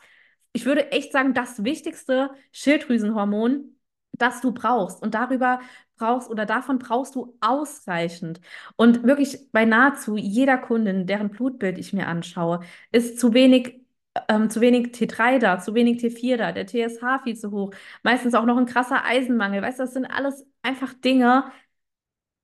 ich 0.53 0.65
würde 0.65 0.91
echt 0.91 1.11
sagen, 1.11 1.33
das 1.33 1.63
wichtigste 1.63 2.31
Schilddrüsenhormon, 2.51 3.75
das 4.13 4.41
du 4.41 4.51
brauchst. 4.53 5.01
Und 5.01 5.13
darüber 5.13 5.59
brauchst 5.97 6.29
oder 6.29 6.45
davon 6.45 6.79
brauchst 6.79 7.15
du 7.15 7.37
ausreichend. 7.41 8.41
Und 8.75 9.03
wirklich 9.03 9.51
bei 9.51 9.65
nahezu 9.65 10.17
jeder 10.17 10.57
Kundin, 10.57 11.07
deren 11.07 11.29
Blutbild 11.29 11.77
ich 11.77 11.93
mir 11.93 12.07
anschaue, 12.07 12.61
ist 12.91 13.19
zu 13.19 13.33
wenig, 13.33 13.81
ähm, 14.29 14.49
zu 14.49 14.61
wenig 14.61 14.93
T3 14.93 15.39
da, 15.39 15.59
zu 15.59 15.73
wenig 15.75 15.99
T4 16.01 16.37
da, 16.37 16.51
der 16.51 16.65
TSH 16.67 17.23
viel 17.23 17.35
zu 17.37 17.51
hoch, 17.51 17.71
meistens 18.03 18.33
auch 18.33 18.45
noch 18.45 18.57
ein 18.57 18.65
krasser 18.65 19.03
Eisenmangel. 19.05 19.61
Weißt 19.61 19.79
du, 19.79 19.83
das 19.83 19.93
sind 19.93 20.05
alles 20.05 20.45
einfach 20.61 20.93
Dinge, 20.93 21.45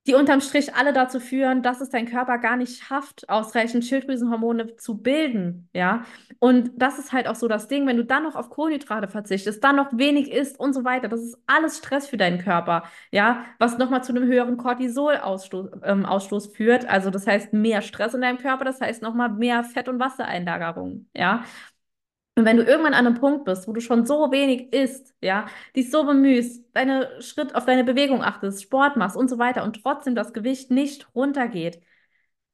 die 0.06 0.14
unterm 0.14 0.40
Strich 0.40 0.74
alle 0.74 0.92
dazu 0.92 1.20
führen, 1.20 1.62
dass 1.62 1.80
es 1.80 1.90
dein 1.90 2.06
Körper 2.06 2.38
gar 2.38 2.56
nicht 2.56 2.82
schafft, 2.82 3.28
ausreichend 3.28 3.84
Schilddrüsenhormone 3.84 4.76
zu 4.76 4.98
bilden, 4.98 5.68
ja. 5.72 6.04
Und 6.40 6.72
das 6.76 6.98
ist 6.98 7.12
halt 7.12 7.28
auch 7.28 7.36
so 7.36 7.46
das 7.46 7.68
Ding, 7.68 7.86
wenn 7.86 7.96
du 7.96 8.04
dann 8.04 8.24
noch 8.24 8.34
auf 8.34 8.50
Kohlenhydrate 8.50 9.06
verzichtest, 9.06 9.62
dann 9.62 9.76
noch 9.76 9.92
wenig 9.92 10.32
isst 10.32 10.58
und 10.58 10.72
so 10.72 10.84
weiter, 10.84 11.08
das 11.08 11.20
ist 11.20 11.38
alles 11.46 11.78
Stress 11.78 12.08
für 12.08 12.16
deinen 12.16 12.38
Körper, 12.38 12.82
ja, 13.12 13.44
was 13.58 13.78
nochmal 13.78 14.02
zu 14.02 14.12
einem 14.12 14.24
höheren 14.24 14.56
Cortisolausstoß 14.56 15.70
ähm, 15.84 16.04
Ausstoß 16.04 16.48
führt. 16.48 16.88
Also 16.88 17.10
das 17.10 17.26
heißt 17.26 17.52
mehr 17.52 17.80
Stress 17.82 18.14
in 18.14 18.22
deinem 18.22 18.38
Körper, 18.38 18.64
das 18.64 18.80
heißt 18.80 19.02
nochmal 19.02 19.30
mehr 19.30 19.62
Fett- 19.62 19.88
und 19.88 20.00
Wassereinlagerung, 20.00 21.06
ja. 21.14 21.44
Und 22.34 22.46
wenn 22.46 22.56
du 22.56 22.64
irgendwann 22.64 22.94
an 22.94 23.06
einem 23.06 23.16
Punkt 23.20 23.44
bist, 23.44 23.68
wo 23.68 23.72
du 23.72 23.80
schon 23.80 24.06
so 24.06 24.30
wenig 24.32 24.72
isst, 24.72 25.14
ja, 25.20 25.46
dich 25.76 25.90
so 25.90 26.04
bemühst, 26.04 26.64
deine 26.72 27.20
Schritt 27.20 27.54
auf 27.54 27.66
deine 27.66 27.84
Bewegung 27.84 28.22
achtest, 28.22 28.62
Sport 28.62 28.96
machst 28.96 29.16
und 29.16 29.28
so 29.28 29.38
weiter 29.38 29.64
und 29.64 29.82
trotzdem 29.82 30.14
das 30.14 30.32
Gewicht 30.32 30.70
nicht 30.70 31.14
runtergeht, 31.14 31.82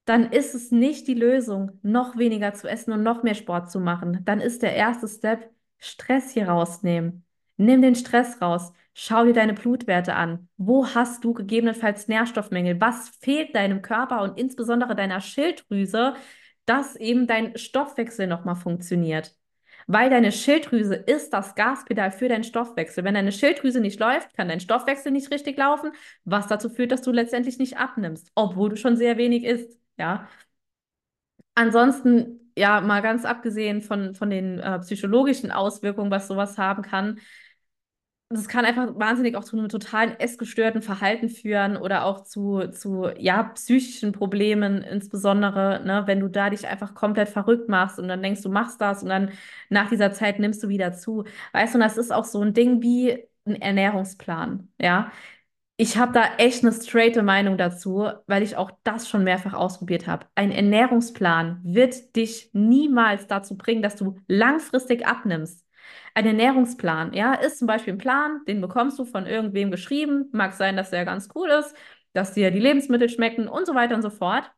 dann 0.04 0.32
ist 0.32 0.54
es 0.54 0.72
nicht 0.72 1.06
die 1.06 1.14
Lösung, 1.14 1.78
noch 1.82 2.16
weniger 2.16 2.54
zu 2.54 2.68
essen 2.68 2.92
und 2.92 3.02
noch 3.02 3.22
mehr 3.22 3.34
Sport 3.34 3.70
zu 3.70 3.78
machen. 3.80 4.20
Dann 4.24 4.40
ist 4.40 4.62
der 4.62 4.74
erste 4.74 5.06
Step, 5.06 5.50
Stress 5.78 6.30
hier 6.32 6.48
rausnehmen. 6.48 7.24
Nimm 7.56 7.82
den 7.82 7.94
Stress 7.94 8.40
raus. 8.40 8.72
Schau 8.94 9.24
dir 9.24 9.34
deine 9.34 9.54
Blutwerte 9.54 10.14
an. 10.14 10.48
Wo 10.56 10.86
hast 10.88 11.24
du 11.24 11.34
gegebenenfalls 11.34 12.08
Nährstoffmängel? 12.08 12.80
Was 12.80 13.10
fehlt 13.20 13.54
deinem 13.54 13.82
Körper 13.82 14.22
und 14.22 14.38
insbesondere 14.38 14.96
deiner 14.96 15.20
Schilddrüse, 15.20 16.14
dass 16.66 16.96
eben 16.96 17.26
dein 17.26 17.56
Stoffwechsel 17.56 18.26
nochmal 18.26 18.56
funktioniert? 18.56 19.37
Weil 19.90 20.10
deine 20.10 20.32
Schilddrüse 20.32 20.94
ist 20.94 21.32
das 21.32 21.54
Gaspedal 21.54 22.10
für 22.10 22.28
deinen 22.28 22.44
Stoffwechsel. 22.44 23.04
Wenn 23.04 23.14
deine 23.14 23.32
Schilddrüse 23.32 23.80
nicht 23.80 23.98
läuft, 23.98 24.34
kann 24.36 24.48
dein 24.48 24.60
Stoffwechsel 24.60 25.10
nicht 25.10 25.30
richtig 25.30 25.56
laufen, 25.56 25.92
was 26.24 26.46
dazu 26.46 26.68
führt, 26.68 26.92
dass 26.92 27.00
du 27.00 27.10
letztendlich 27.10 27.58
nicht 27.58 27.78
abnimmst, 27.78 28.30
obwohl 28.34 28.68
du 28.68 28.76
schon 28.76 28.96
sehr 28.98 29.16
wenig 29.16 29.44
isst. 29.44 29.80
Ja. 29.96 30.28
Ansonsten, 31.54 32.52
ja, 32.56 32.82
mal 32.82 33.00
ganz 33.00 33.24
abgesehen 33.24 33.80
von, 33.80 34.14
von 34.14 34.28
den 34.28 34.58
äh, 34.58 34.78
psychologischen 34.80 35.50
Auswirkungen, 35.50 36.10
was 36.10 36.28
sowas 36.28 36.58
haben 36.58 36.82
kann, 36.82 37.18
das 38.30 38.46
kann 38.46 38.66
einfach 38.66 38.88
wahnsinnig 38.98 39.36
auch 39.36 39.44
zu 39.44 39.56
einem 39.56 39.70
totalen 39.70 40.18
essgestörten 40.20 40.82
Verhalten 40.82 41.30
führen 41.30 41.78
oder 41.78 42.04
auch 42.04 42.24
zu, 42.24 42.68
zu 42.68 43.08
ja, 43.18 43.42
psychischen 43.44 44.12
Problemen, 44.12 44.82
insbesondere, 44.82 45.82
ne, 45.84 46.02
wenn 46.06 46.20
du 46.20 46.28
da 46.28 46.50
dich 46.50 46.66
einfach 46.68 46.94
komplett 46.94 47.30
verrückt 47.30 47.68
machst 47.70 47.98
und 47.98 48.08
dann 48.08 48.22
denkst, 48.22 48.42
du 48.42 48.50
machst 48.50 48.80
das 48.82 49.02
und 49.02 49.08
dann 49.08 49.30
nach 49.70 49.88
dieser 49.88 50.12
Zeit 50.12 50.38
nimmst 50.40 50.62
du 50.62 50.68
wieder 50.68 50.92
zu. 50.92 51.24
Weißt 51.52 51.74
du, 51.74 51.78
und 51.78 51.84
das 51.84 51.96
ist 51.96 52.12
auch 52.12 52.24
so 52.26 52.42
ein 52.42 52.52
Ding 52.52 52.82
wie 52.82 53.18
ein 53.46 53.56
Ernährungsplan, 53.62 54.68
ja. 54.80 55.10
Ich 55.80 55.96
habe 55.96 56.12
da 56.12 56.24
echt 56.38 56.64
eine 56.64 56.72
straighte 56.72 57.22
Meinung 57.22 57.56
dazu, 57.56 58.08
weil 58.26 58.42
ich 58.42 58.56
auch 58.56 58.72
das 58.82 59.08
schon 59.08 59.22
mehrfach 59.24 59.54
ausprobiert 59.54 60.08
habe. 60.08 60.26
Ein 60.34 60.50
Ernährungsplan 60.50 61.60
wird 61.62 62.16
dich 62.16 62.50
niemals 62.52 63.28
dazu 63.28 63.56
bringen, 63.56 63.82
dass 63.82 63.94
du 63.96 64.16
langfristig 64.26 65.06
abnimmst. 65.06 65.64
Ein 66.14 66.26
Ernährungsplan, 66.26 67.12
ja, 67.12 67.34
ist 67.34 67.58
zum 67.58 67.66
Beispiel 67.66 67.94
ein 67.94 67.98
Plan, 67.98 68.40
den 68.46 68.60
bekommst 68.60 68.98
du 68.98 69.04
von 69.04 69.26
irgendwem 69.26 69.70
geschrieben. 69.70 70.28
Mag 70.32 70.52
sein, 70.54 70.76
dass 70.76 70.90
der 70.90 71.04
ganz 71.04 71.28
cool 71.34 71.48
ist, 71.50 71.74
dass 72.12 72.34
dir 72.34 72.50
die 72.50 72.58
Lebensmittel 72.60 73.08
schmecken 73.08 73.48
und 73.48 73.66
so 73.66 73.74
weiter 73.74 73.94
und 73.94 74.02
so 74.02 74.10
fort. 74.10 74.50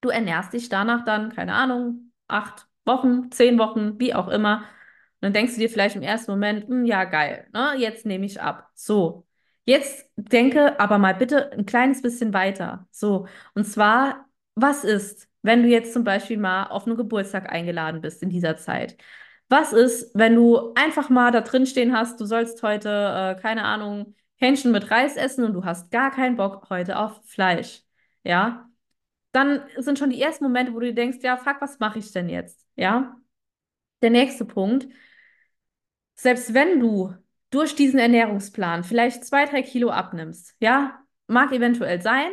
Du 0.00 0.10
ernährst 0.10 0.52
dich 0.52 0.68
danach 0.68 1.04
dann, 1.04 1.30
keine 1.34 1.54
Ahnung, 1.54 2.12
acht 2.28 2.66
Wochen, 2.84 3.30
zehn 3.30 3.58
Wochen, 3.58 3.98
wie 3.98 4.14
auch 4.14 4.28
immer. 4.28 4.58
Und 4.58 5.22
dann 5.22 5.32
denkst 5.32 5.54
du 5.54 5.60
dir 5.60 5.70
vielleicht 5.70 5.96
im 5.96 6.02
ersten 6.02 6.30
Moment, 6.32 6.68
hm, 6.68 6.84
ja, 6.84 7.04
geil, 7.04 7.48
ne? 7.52 7.74
Jetzt 7.78 8.04
nehme 8.06 8.26
ich 8.26 8.40
ab. 8.40 8.70
So. 8.74 9.26
Jetzt 9.64 10.10
denke 10.16 10.78
aber 10.78 10.98
mal 10.98 11.14
bitte 11.14 11.50
ein 11.52 11.64
kleines 11.66 12.02
bisschen 12.02 12.34
weiter. 12.34 12.86
So. 12.90 13.26
Und 13.54 13.64
zwar, 13.64 14.28
was 14.54 14.84
ist, 14.84 15.28
wenn 15.42 15.62
du 15.62 15.68
jetzt 15.68 15.92
zum 15.94 16.04
Beispiel 16.04 16.36
mal 16.36 16.64
auf 16.66 16.86
einen 16.86 16.96
Geburtstag 16.96 17.50
eingeladen 17.50 18.02
bist 18.02 18.22
in 18.22 18.28
dieser 18.28 18.56
Zeit? 18.58 18.96
Was 19.48 19.72
ist, 19.72 20.10
wenn 20.14 20.34
du 20.34 20.72
einfach 20.74 21.10
mal 21.10 21.30
da 21.30 21.40
drin 21.40 21.66
stehen 21.66 21.96
hast, 21.96 22.20
du 22.20 22.24
sollst 22.24 22.62
heute, 22.62 22.88
äh, 22.88 23.40
keine 23.40 23.64
Ahnung, 23.64 24.14
Hähnchen 24.36 24.72
mit 24.72 24.90
Reis 24.90 25.16
essen 25.16 25.44
und 25.44 25.52
du 25.52 25.64
hast 25.64 25.90
gar 25.90 26.10
keinen 26.10 26.36
Bock 26.36 26.68
heute 26.70 26.98
auf 26.98 27.20
Fleisch? 27.24 27.82
Ja? 28.24 28.68
Dann 29.32 29.62
sind 29.76 29.98
schon 29.98 30.10
die 30.10 30.20
ersten 30.22 30.44
Momente, 30.44 30.72
wo 30.74 30.80
du 30.80 30.86
dir 30.86 30.94
denkst, 30.94 31.18
ja, 31.22 31.36
fuck, 31.36 31.60
was 31.60 31.78
mache 31.78 31.98
ich 31.98 32.12
denn 32.12 32.28
jetzt? 32.28 32.66
Ja? 32.76 33.16
Der 34.02 34.10
nächste 34.10 34.44
Punkt. 34.44 34.88
Selbst 36.14 36.54
wenn 36.54 36.80
du 36.80 37.14
durch 37.50 37.74
diesen 37.74 37.98
Ernährungsplan 37.98 38.84
vielleicht 38.84 39.24
zwei, 39.24 39.46
drei 39.46 39.62
Kilo 39.62 39.90
abnimmst, 39.90 40.54
ja, 40.60 41.00
mag 41.26 41.52
eventuell 41.52 42.02
sein. 42.02 42.30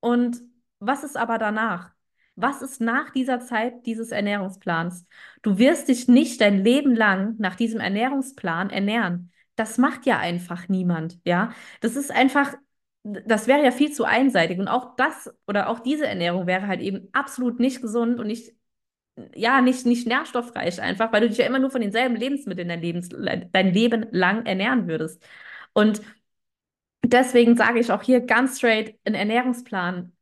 Und 0.00 0.40
was 0.78 1.04
ist 1.04 1.16
aber 1.16 1.38
danach? 1.38 1.91
Was 2.34 2.62
ist 2.62 2.80
nach 2.80 3.10
dieser 3.10 3.40
Zeit 3.40 3.84
dieses 3.86 4.10
Ernährungsplans? 4.10 5.06
Du 5.42 5.58
wirst 5.58 5.88
dich 5.88 6.08
nicht 6.08 6.40
dein 6.40 6.64
Leben 6.64 6.96
lang 6.96 7.36
nach 7.38 7.56
diesem 7.56 7.80
Ernährungsplan 7.80 8.70
ernähren. 8.70 9.30
Das 9.54 9.76
macht 9.76 10.06
ja 10.06 10.18
einfach 10.18 10.68
niemand, 10.68 11.18
ja. 11.24 11.52
Das 11.82 11.94
ist 11.94 12.10
einfach, 12.10 12.54
das 13.04 13.46
wäre 13.48 13.62
ja 13.62 13.70
viel 13.70 13.92
zu 13.92 14.04
einseitig. 14.04 14.58
Und 14.58 14.68
auch 14.68 14.96
das 14.96 15.30
oder 15.46 15.68
auch 15.68 15.80
diese 15.80 16.06
Ernährung 16.06 16.46
wäre 16.46 16.66
halt 16.66 16.80
eben 16.80 17.08
absolut 17.12 17.60
nicht 17.60 17.82
gesund 17.82 18.18
und 18.18 18.28
nicht, 18.28 18.52
ja, 19.34 19.60
nicht, 19.60 19.86
nicht 19.86 20.06
nährstoffreich 20.06 20.80
einfach, 20.80 21.12
weil 21.12 21.22
du 21.22 21.28
dich 21.28 21.38
ja 21.38 21.46
immer 21.46 21.58
nur 21.58 21.70
von 21.70 21.82
denselben 21.82 22.16
Lebensmitteln 22.16 22.68
dein, 22.68 22.80
Lebens, 22.80 23.08
dein 23.10 23.74
Leben 23.74 24.06
lang 24.10 24.46
ernähren 24.46 24.88
würdest. 24.88 25.22
Und 25.74 26.02
deswegen 27.04 27.56
sage 27.56 27.80
ich 27.80 27.92
auch 27.92 28.02
hier 28.02 28.20
ganz 28.20 28.58
straight, 28.58 28.98
ein 29.04 29.14
Ernährungsplan 29.14 30.12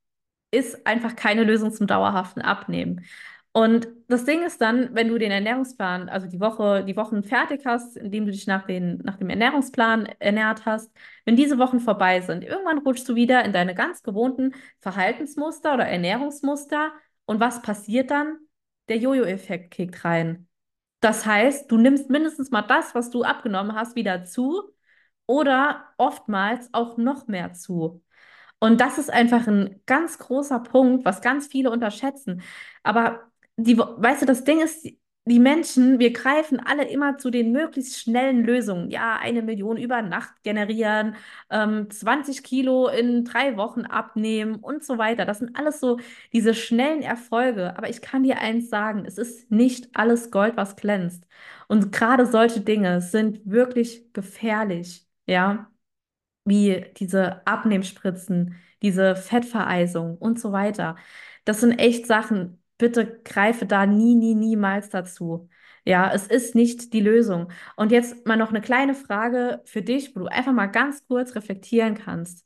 ist 0.50 0.86
einfach 0.86 1.16
keine 1.16 1.44
Lösung 1.44 1.72
zum 1.72 1.86
dauerhaften 1.86 2.42
Abnehmen. 2.42 3.04
Und 3.52 3.88
das 4.06 4.24
Ding 4.24 4.44
ist 4.44 4.60
dann, 4.60 4.94
wenn 4.94 5.08
du 5.08 5.18
den 5.18 5.32
Ernährungsplan, 5.32 6.08
also 6.08 6.28
die 6.28 6.38
Woche, 6.40 6.84
die 6.84 6.96
Wochen 6.96 7.24
fertig 7.24 7.66
hast, 7.66 7.96
indem 7.96 8.24
du 8.26 8.30
dich 8.30 8.46
nach, 8.46 8.64
den, 8.64 8.98
nach 8.98 9.16
dem 9.16 9.28
Ernährungsplan 9.28 10.06
ernährt 10.20 10.66
hast, 10.66 10.92
wenn 11.24 11.34
diese 11.34 11.58
Wochen 11.58 11.80
vorbei 11.80 12.20
sind, 12.20 12.44
irgendwann 12.44 12.78
rutschst 12.78 13.08
du 13.08 13.16
wieder 13.16 13.44
in 13.44 13.52
deine 13.52 13.74
ganz 13.74 14.02
gewohnten 14.04 14.54
Verhaltensmuster 14.80 15.74
oder 15.74 15.86
Ernährungsmuster. 15.86 16.92
Und 17.24 17.40
was 17.40 17.60
passiert 17.62 18.10
dann? 18.12 18.38
Der 18.88 18.98
Jojo-Effekt 18.98 19.72
kickt 19.72 20.04
rein. 20.04 20.48
Das 21.00 21.26
heißt, 21.26 21.70
du 21.70 21.78
nimmst 21.78 22.10
mindestens 22.10 22.50
mal 22.50 22.62
das, 22.62 22.94
was 22.94 23.10
du 23.10 23.22
abgenommen 23.24 23.74
hast, 23.74 23.96
wieder 23.96 24.24
zu 24.24 24.62
oder 25.26 25.86
oftmals 25.96 26.68
auch 26.72 26.98
noch 26.98 27.26
mehr 27.26 27.52
zu. 27.54 28.02
Und 28.60 28.80
das 28.80 28.98
ist 28.98 29.10
einfach 29.10 29.46
ein 29.46 29.80
ganz 29.86 30.18
großer 30.18 30.60
Punkt, 30.60 31.04
was 31.04 31.22
ganz 31.22 31.46
viele 31.48 31.70
unterschätzen. 31.70 32.42
Aber 32.82 33.30
die, 33.56 33.78
weißt 33.78 34.22
du, 34.22 34.26
das 34.26 34.44
Ding 34.44 34.60
ist, 34.60 34.86
die 35.26 35.38
Menschen, 35.38 35.98
wir 35.98 36.12
greifen 36.12 36.60
alle 36.60 36.88
immer 36.88 37.18
zu 37.18 37.30
den 37.30 37.52
möglichst 37.52 37.98
schnellen 38.00 38.42
Lösungen. 38.44 38.90
Ja, 38.90 39.16
eine 39.16 39.42
Million 39.42 39.76
über 39.76 40.02
Nacht 40.02 40.42
generieren, 40.42 41.14
ähm, 41.50 41.90
20 41.90 42.42
Kilo 42.42 42.88
in 42.88 43.24
drei 43.24 43.56
Wochen 43.56 43.82
abnehmen 43.82 44.56
und 44.56 44.82
so 44.84 44.98
weiter. 44.98 45.24
Das 45.26 45.38
sind 45.38 45.56
alles 45.56 45.78
so 45.80 45.98
diese 46.32 46.54
schnellen 46.54 47.02
Erfolge. 47.02 47.76
Aber 47.76 47.88
ich 47.90 48.02
kann 48.02 48.22
dir 48.24 48.38
eins 48.40 48.70
sagen, 48.70 49.04
es 49.06 49.18
ist 49.18 49.50
nicht 49.50 49.88
alles 49.94 50.30
Gold, 50.30 50.56
was 50.56 50.76
glänzt. 50.76 51.24
Und 51.68 51.92
gerade 51.92 52.26
solche 52.26 52.60
Dinge 52.60 53.00
sind 53.00 53.40
wirklich 53.44 54.12
gefährlich. 54.12 55.06
Ja 55.26 55.69
wie 56.50 56.84
diese 56.98 57.46
Abnehmspritzen, 57.46 58.56
diese 58.82 59.16
Fettvereisung 59.16 60.18
und 60.18 60.38
so 60.38 60.52
weiter. 60.52 60.96
Das 61.46 61.60
sind 61.60 61.78
echt 61.78 62.06
Sachen. 62.06 62.62
Bitte 62.76 63.20
greife 63.24 63.66
da 63.66 63.86
nie, 63.86 64.14
nie, 64.14 64.34
niemals 64.34 64.90
dazu. 64.90 65.48
Ja, 65.84 66.12
es 66.12 66.26
ist 66.26 66.54
nicht 66.54 66.92
die 66.92 67.00
Lösung. 67.00 67.50
Und 67.76 67.92
jetzt 67.92 68.26
mal 68.26 68.36
noch 68.36 68.50
eine 68.50 68.60
kleine 68.60 68.94
Frage 68.94 69.62
für 69.64 69.82
dich, 69.82 70.14
wo 70.14 70.20
du 70.20 70.26
einfach 70.26 70.52
mal 70.52 70.66
ganz 70.66 71.06
kurz 71.06 71.34
reflektieren 71.34 71.94
kannst. 71.94 72.44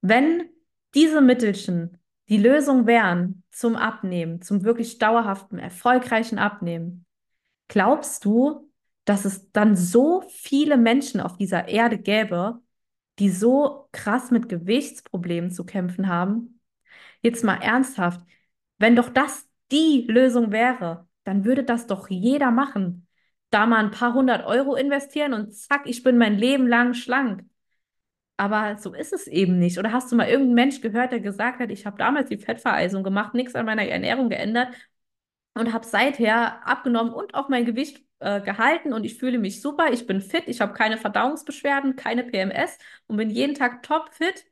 Wenn 0.00 0.48
diese 0.94 1.20
Mittelchen 1.20 1.98
die 2.28 2.38
Lösung 2.38 2.86
wären 2.86 3.42
zum 3.50 3.76
Abnehmen, 3.76 4.40
zum 4.40 4.64
wirklich 4.64 4.98
dauerhaften, 4.98 5.58
erfolgreichen 5.58 6.38
Abnehmen, 6.38 7.06
glaubst 7.68 8.24
du, 8.24 8.70
dass 9.04 9.24
es 9.24 9.50
dann 9.52 9.76
so 9.76 10.22
viele 10.30 10.76
Menschen 10.76 11.20
auf 11.20 11.36
dieser 11.36 11.68
Erde 11.68 11.98
gäbe, 11.98 12.60
die 13.18 13.30
so 13.30 13.88
krass 13.92 14.30
mit 14.30 14.48
Gewichtsproblemen 14.48 15.50
zu 15.50 15.64
kämpfen 15.64 16.08
haben? 16.08 16.60
Jetzt 17.22 17.44
mal 17.44 17.56
ernsthaft, 17.56 18.20
wenn 18.78 18.96
doch 18.96 19.08
das 19.08 19.48
die 19.70 20.06
Lösung 20.08 20.52
wäre, 20.52 21.08
dann 21.24 21.44
würde 21.44 21.64
das 21.64 21.86
doch 21.86 22.08
jeder 22.10 22.50
machen. 22.50 23.06
Da 23.50 23.66
mal 23.66 23.84
ein 23.84 23.90
paar 23.90 24.14
hundert 24.14 24.46
Euro 24.46 24.74
investieren 24.74 25.32
und 25.32 25.54
zack, 25.54 25.82
ich 25.86 26.02
bin 26.02 26.18
mein 26.18 26.36
Leben 26.36 26.66
lang 26.66 26.94
schlank. 26.94 27.44
Aber 28.36 28.76
so 28.78 28.92
ist 28.94 29.12
es 29.12 29.26
eben 29.28 29.58
nicht. 29.58 29.78
Oder 29.78 29.92
hast 29.92 30.10
du 30.10 30.16
mal 30.16 30.26
irgendeinen 30.26 30.54
Mensch 30.54 30.80
gehört, 30.80 31.12
der 31.12 31.20
gesagt 31.20 31.60
hat, 31.60 31.70
ich 31.70 31.86
habe 31.86 31.98
damals 31.98 32.28
die 32.28 32.38
Fettvereisung 32.38 33.04
gemacht, 33.04 33.34
nichts 33.34 33.54
an 33.54 33.66
meiner 33.66 33.86
Ernährung 33.86 34.28
geändert 34.28 34.74
und 35.54 35.72
habe 35.72 35.86
seither 35.86 36.66
abgenommen 36.66 37.12
und 37.12 37.34
auch 37.34 37.48
mein 37.48 37.64
Gewicht 37.64 38.04
äh, 38.20 38.40
gehalten 38.40 38.92
und 38.92 39.04
ich 39.04 39.18
fühle 39.18 39.38
mich 39.38 39.60
super, 39.60 39.92
ich 39.92 40.06
bin 40.06 40.20
fit, 40.20 40.44
ich 40.46 40.60
habe 40.60 40.72
keine 40.74 40.98
Verdauungsbeschwerden, 40.98 41.96
keine 41.96 42.24
PMS 42.24 42.78
und 43.06 43.16
bin 43.16 43.30
jeden 43.30 43.54
Tag 43.54 43.82
topfit. 43.82 44.46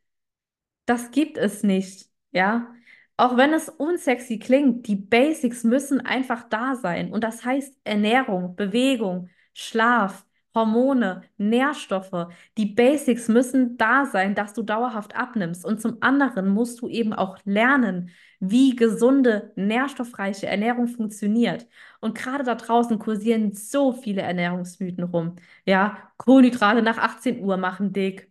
Das 0.87 1.11
gibt 1.11 1.39
es 1.39 1.63
nicht, 1.63 2.09
ja. 2.33 2.75
Auch 3.17 3.37
wenn 3.37 3.53
es 3.53 3.69
unsexy 3.69 4.39
klingt, 4.39 4.87
die 4.89 4.97
Basics 4.97 5.65
müssen 5.65 6.01
einfach 6.01 6.49
da 6.49 6.75
sein. 6.77 7.13
Und 7.13 7.23
das 7.25 7.45
heißt 7.45 7.79
Ernährung, 7.85 8.57
Bewegung, 8.57 9.31
Schlaf, 9.55 10.27
Hormone, 10.55 11.23
Nährstoffe. 11.39 12.29
Die 12.59 12.67
Basics 12.67 13.29
müssen 13.29 13.77
da 13.79 14.07
sein, 14.07 14.35
dass 14.35 14.53
du 14.55 14.63
dauerhaft 14.63 15.17
abnimmst. 15.17 15.65
Und 15.65 15.81
zum 15.81 15.99
anderen 16.01 16.49
musst 16.49 16.81
du 16.81 16.89
eben 16.89 17.13
auch 17.13 17.39
lernen, 17.45 18.11
wie 18.41 18.75
gesunde, 18.77 19.53
nährstoffreiche 19.57 20.47
Ernährung 20.47 20.89
funktioniert. 20.89 21.67
Und 22.01 22.17
gerade 22.17 22.45
da 22.45 22.55
draußen 22.55 22.99
kursieren 22.99 23.53
so 23.53 23.93
viele 23.93 24.23
Ernährungsmythen 24.23 25.05
rum. 25.05 25.37
Ja, 25.65 25.99
Kohlenhydrate 26.19 26.83
nach 26.83 26.99
18 26.99 27.41
Uhr 27.41 27.57
machen 27.57 27.93
dick. 27.93 28.31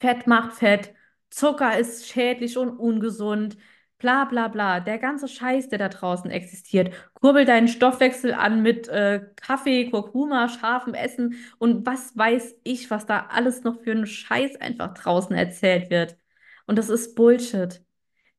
Fett 0.00 0.26
macht 0.26 0.52
Fett. 0.54 0.94
Zucker 1.30 1.78
ist 1.78 2.06
schädlich 2.08 2.56
und 2.58 2.70
ungesund. 2.78 3.56
Bla 3.98 4.24
bla 4.26 4.48
bla. 4.48 4.80
Der 4.80 4.98
ganze 4.98 5.28
Scheiß, 5.28 5.68
der 5.68 5.78
da 5.78 5.88
draußen 5.88 6.30
existiert. 6.30 6.92
Kurbel 7.14 7.44
deinen 7.46 7.68
Stoffwechsel 7.68 8.34
an 8.34 8.62
mit 8.62 8.88
äh, 8.88 9.24
Kaffee, 9.36 9.88
Kurkuma, 9.90 10.48
scharfem 10.48 10.94
Essen 10.94 11.36
und 11.58 11.86
was 11.86 12.16
weiß 12.16 12.56
ich, 12.64 12.90
was 12.90 13.06
da 13.06 13.26
alles 13.30 13.62
noch 13.64 13.80
für 13.80 13.92
einen 13.92 14.06
Scheiß 14.06 14.56
einfach 14.60 14.92
draußen 14.94 15.34
erzählt 15.34 15.90
wird. 15.90 16.18
Und 16.66 16.76
das 16.76 16.90
ist 16.90 17.14
Bullshit. 17.14 17.82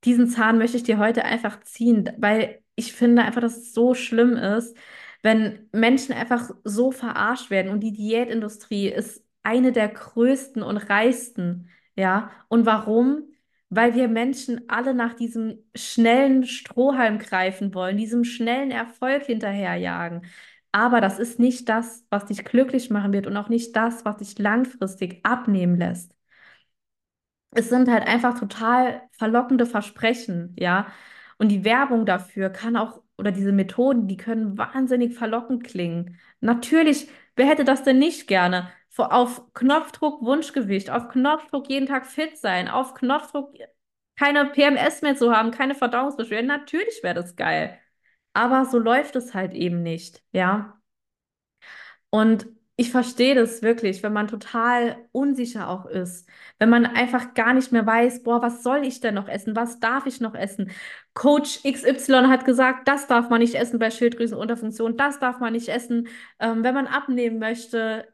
Diesen 0.04 0.28
Zahn 0.30 0.58
möchte 0.60 0.78
ich 0.78 0.84
dir 0.84 1.00
heute 1.00 1.26
einfach 1.26 1.62
ziehen, 1.62 2.12
weil 2.20 2.62
ich 2.76 2.94
finde 2.94 3.24
einfach, 3.24 3.42
dass 3.42 3.58
es 3.58 3.74
so 3.74 3.94
schlimm 3.96 4.38
ist, 4.38 4.78
wenn 5.24 5.70
Menschen 5.72 6.14
einfach 6.14 6.52
so 6.64 6.92
verarscht 6.92 7.50
werden. 7.50 7.72
Und 7.72 7.82
die 7.82 7.94
Diätindustrie 7.94 8.90
ist 8.90 9.24
eine 9.44 9.72
der 9.72 9.90
größten 9.90 10.64
und 10.64 10.78
reichsten. 10.78 11.70
Ja, 11.96 12.32
und 12.50 12.66
warum? 12.66 13.24
Weil 13.70 13.96
wir 13.96 14.08
Menschen 14.08 14.62
alle 14.70 14.94
nach 14.94 15.14
diesem 15.16 15.58
schnellen 15.76 16.46
Strohhalm 16.46 17.20
greifen 17.20 17.74
wollen, 17.74 17.98
diesem 17.98 18.24
schnellen 18.24 18.72
Erfolg 18.72 19.26
hinterherjagen. 19.26 20.26
Aber 20.72 21.02
das 21.02 21.20
ist 21.20 21.40
nicht 21.40 21.68
das, 21.70 22.06
was 22.10 22.26
dich 22.26 22.46
glücklich 22.46 22.90
machen 22.90 23.14
wird 23.14 23.28
und 23.28 23.38
auch 23.38 23.50
nicht 23.50 23.76
das, 23.76 24.06
was 24.06 24.18
dich 24.18 24.38
langfristig 24.40 25.20
abnehmen 25.26 25.78
lässt. 25.78 26.16
Es 27.52 27.70
sind 27.70 27.90
halt 27.90 28.06
einfach 28.08 28.38
total 28.40 29.02
verlockende 29.12 29.66
Versprechen, 29.66 30.56
ja. 30.60 30.88
Und 31.38 31.50
die 31.50 31.64
Werbung 31.64 32.06
dafür 32.06 32.50
kann 32.50 32.76
auch, 32.78 33.02
oder 33.18 33.32
diese 33.32 33.52
Methoden, 33.52 34.08
die 34.08 34.18
können 34.18 34.58
wahnsinnig 34.58 35.16
verlockend 35.16 35.64
klingen. 35.64 36.20
Natürlich, 36.42 37.10
wer 37.36 37.48
hätte 37.48 37.64
das 37.64 37.84
denn 37.84 38.00
nicht 38.00 38.28
gerne? 38.28 38.70
Auf 39.04 39.54
Knopfdruck 39.54 40.22
Wunschgewicht, 40.24 40.90
auf 40.90 41.10
Knopfdruck 41.10 41.70
jeden 41.70 41.88
Tag 41.88 42.06
fit 42.06 42.38
sein, 42.38 42.68
auf 42.70 42.94
Knopfdruck 42.94 43.54
keine 44.18 44.46
PMS 44.46 45.02
mehr 45.02 45.16
zu 45.16 45.36
haben, 45.36 45.52
keine 45.52 45.76
Verdauungsbeschwerden. 45.76 46.48
Natürlich 46.48 47.02
wäre 47.04 47.16
das 47.16 47.36
geil. 47.36 47.80
Aber 48.34 48.66
so 48.66 48.80
läuft 48.80 49.16
es 49.16 49.34
halt 49.34 49.54
eben 49.54 49.84
nicht, 49.84 50.24
ja. 50.32 50.80
Und 52.10 52.48
ich 52.78 52.92
verstehe 52.92 53.36
das 53.36 53.62
wirklich, 53.62 54.04
wenn 54.04 54.12
man 54.12 54.28
total 54.28 54.98
unsicher 55.14 55.70
auch 55.70 55.86
ist, 55.86 56.28
wenn 56.60 56.70
man 56.70 56.86
einfach 56.86 57.34
gar 57.34 57.54
nicht 57.54 57.72
mehr 57.72 57.86
weiß, 57.86 58.24
boah, 58.24 58.42
was 58.42 58.64
soll 58.64 58.86
ich 58.86 59.00
denn 59.00 59.16
noch 59.16 59.30
essen? 59.30 59.56
Was 59.56 59.80
darf 59.80 60.06
ich 60.06 60.20
noch 60.20 60.36
essen? 60.36 60.72
Coach 61.14 61.62
XY 61.64 62.28
hat 62.28 62.44
gesagt, 62.46 62.88
das 62.88 63.08
darf 63.08 63.30
man 63.30 63.40
nicht 63.40 63.56
essen 63.56 63.80
bei 63.80 63.92
Schilddrüsenunterfunktion, 63.92 64.98
das 64.98 65.20
darf 65.20 65.40
man 65.40 65.54
nicht 65.54 65.70
essen, 65.70 66.10
ähm, 66.40 66.64
wenn 66.64 66.74
man 66.76 66.88
abnehmen 66.88 67.40
möchte 67.40 68.08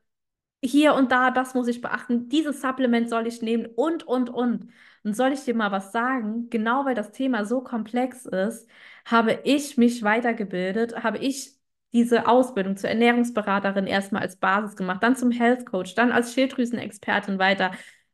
hier 0.63 0.93
und 0.93 1.11
da, 1.11 1.31
das 1.31 1.53
muss 1.53 1.67
ich 1.67 1.81
beachten, 1.81 2.29
dieses 2.29 2.61
Supplement 2.61 3.09
soll 3.09 3.27
ich 3.27 3.41
nehmen 3.41 3.65
und, 3.75 4.03
und, 4.03 4.29
und. 4.29 4.69
Und 5.03 5.15
soll 5.15 5.31
ich 5.33 5.43
dir 5.43 5.55
mal 5.55 5.71
was 5.71 5.91
sagen? 5.91 6.49
Genau 6.49 6.85
weil 6.85 6.93
das 6.95 7.11
Thema 7.11 7.45
so 7.45 7.61
komplex 7.61 8.25
ist, 8.25 8.67
habe 9.05 9.39
ich 9.43 9.77
mich 9.77 10.03
weitergebildet, 10.03 11.03
habe 11.03 11.17
ich 11.17 11.55
diese 11.93 12.27
Ausbildung 12.27 12.77
zur 12.77 12.89
Ernährungsberaterin 12.89 13.87
erstmal 13.87 14.21
als 14.21 14.37
Basis 14.37 14.75
gemacht, 14.75 15.03
dann 15.03 15.15
zum 15.15 15.31
Health 15.31 15.65
Coach, 15.65 15.95
dann 15.95 16.11
als 16.11 16.33
Schilddrüsenexpertin 16.33 17.39
weiter 17.39 17.71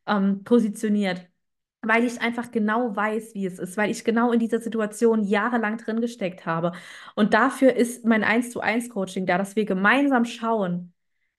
ähm, 0.07 0.43
positioniert, 0.43 1.27
weil 1.81 2.03
ich 2.05 2.21
einfach 2.21 2.51
genau 2.51 2.95
weiß, 2.95 3.35
wie 3.35 3.45
es 3.45 3.59
ist, 3.59 3.77
weil 3.77 3.91
ich 3.91 4.03
genau 4.03 4.31
in 4.31 4.39
dieser 4.39 4.59
Situation 4.61 5.23
jahrelang 5.23 5.77
drin 5.77 6.01
gesteckt 6.01 6.45
habe. 6.45 6.73
Und 7.15 7.33
dafür 7.33 7.73
ist 7.75 8.05
mein 8.05 8.23
1 8.23 8.51
zu 8.51 8.61
1 8.61 8.89
Coaching 8.89 9.25
da, 9.25 9.37
dass 9.37 9.55
wir 9.55 9.65
gemeinsam 9.65 10.25
schauen, 10.25 10.93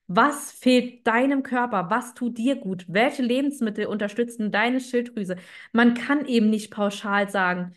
was 0.09 0.51
fehlt 0.51 1.05
deinem 1.05 1.43
Körper? 1.43 1.89
Was 1.91 2.15
tut 2.15 2.37
dir 2.39 2.55
gut? 2.55 2.83
Welche 2.87 3.21
Lebensmittel 3.21 3.85
unterstützen 3.85 4.51
deine 4.51 4.81
Schilddrüse? 4.81 5.37
Man 5.71 5.93
kann 5.93 6.25
eben 6.25 6.49
nicht 6.49 6.71
pauschal 6.71 7.29
sagen, 7.29 7.75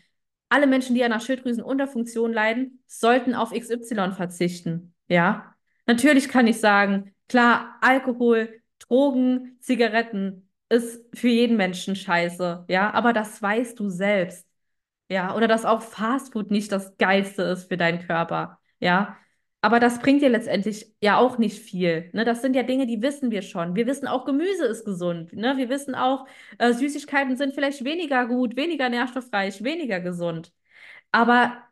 alle 0.49 0.65
Menschen, 0.65 0.95
die 0.95 1.03
an 1.03 1.11
einer 1.11 1.21
Schilddrüsenunterfunktion 1.21 2.33
leiden, 2.33 2.83
sollten 2.87 3.35
auf 3.35 3.53
XY 3.53 4.13
verzichten. 4.13 4.95
Ja, 5.07 5.55
natürlich 5.85 6.27
kann 6.27 6.47
ich 6.47 6.59
sagen, 6.59 7.13
klar, 7.29 7.77
Alkohol, 7.81 8.61
Drogen, 8.79 9.57
Zigaretten 9.59 10.49
ist 10.69 11.05
für 11.15 11.27
jeden 11.29 11.55
Menschen 11.55 11.95
scheiße. 11.95 12.65
Ja, 12.67 12.91
aber 12.93 13.13
das 13.13 13.41
weißt 13.41 13.79
du 13.79 13.89
selbst. 13.89 14.47
Ja, 15.07 15.35
oder 15.35 15.47
dass 15.47 15.65
auch 15.65 15.83
Fastfood 15.83 16.49
nicht 16.49 16.71
das 16.71 16.97
Geilste 16.97 17.43
ist 17.43 17.67
für 17.67 17.77
deinen 17.77 17.99
Körper. 18.07 18.59
Ja, 18.79 19.17
aber 19.63 19.79
das 19.79 19.99
bringt 19.99 20.21
dir 20.21 20.27
letztendlich 20.29 20.93
ja 21.01 21.17
auch 21.17 21.37
nicht 21.37 21.57
viel. 21.57 22.09
Ne? 22.11 22.25
Das 22.25 22.41
sind 22.41 22.53
ja 22.53 22.63
Dinge, 22.63 22.85
die 22.85 23.01
wissen 23.01 23.31
wir 23.31 23.41
schon. 23.41 23.75
Wir 23.77 23.87
wissen 23.87 24.09
auch, 24.09 24.25
Gemüse 24.25 24.65
ist 24.65 24.83
gesund. 24.83 25.31
Ne? 25.31 25.55
Wir 25.55 25.69
wissen 25.69 25.95
auch, 25.95 26.27
äh, 26.57 26.73
Süßigkeiten 26.73 27.37
sind 27.37 27.53
vielleicht 27.53 27.85
weniger 27.85 28.27
gut, 28.27 28.57
weniger 28.57 28.89
nährstoffreich, 28.89 29.63
weniger 29.63 30.01
gesund. 30.01 30.51
Aber 31.13 31.63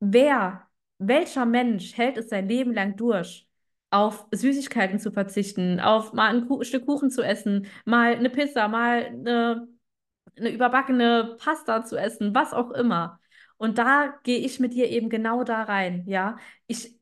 wer, 0.00 0.66
welcher 0.98 1.46
Mensch 1.46 1.96
hält 1.96 2.18
es 2.18 2.30
sein 2.30 2.48
Leben 2.48 2.72
lang 2.74 2.96
durch, 2.96 3.48
auf 3.90 4.26
Süßigkeiten 4.32 4.98
zu 4.98 5.12
verzichten, 5.12 5.78
auf 5.78 6.12
mal 6.12 6.34
ein 6.34 6.48
Kuh 6.48 6.64
Stück 6.64 6.84
Kuchen 6.86 7.10
zu 7.10 7.22
essen, 7.22 7.68
mal 7.84 8.16
eine 8.16 8.30
Pizza, 8.30 8.66
mal 8.68 9.04
eine, 9.06 9.68
eine 10.36 10.50
überbackene 10.50 11.36
Pasta 11.38 11.84
zu 11.84 11.96
essen, 11.96 12.34
was 12.34 12.52
auch 12.52 12.72
immer. 12.72 13.20
Und 13.56 13.78
da 13.78 14.14
gehe 14.24 14.38
ich 14.40 14.60
mit 14.60 14.74
dir 14.74 14.88
eben 14.90 15.08
genau 15.10 15.44
da 15.44 15.62
rein, 15.62 16.04
ja. 16.06 16.38
Ich 16.66 16.95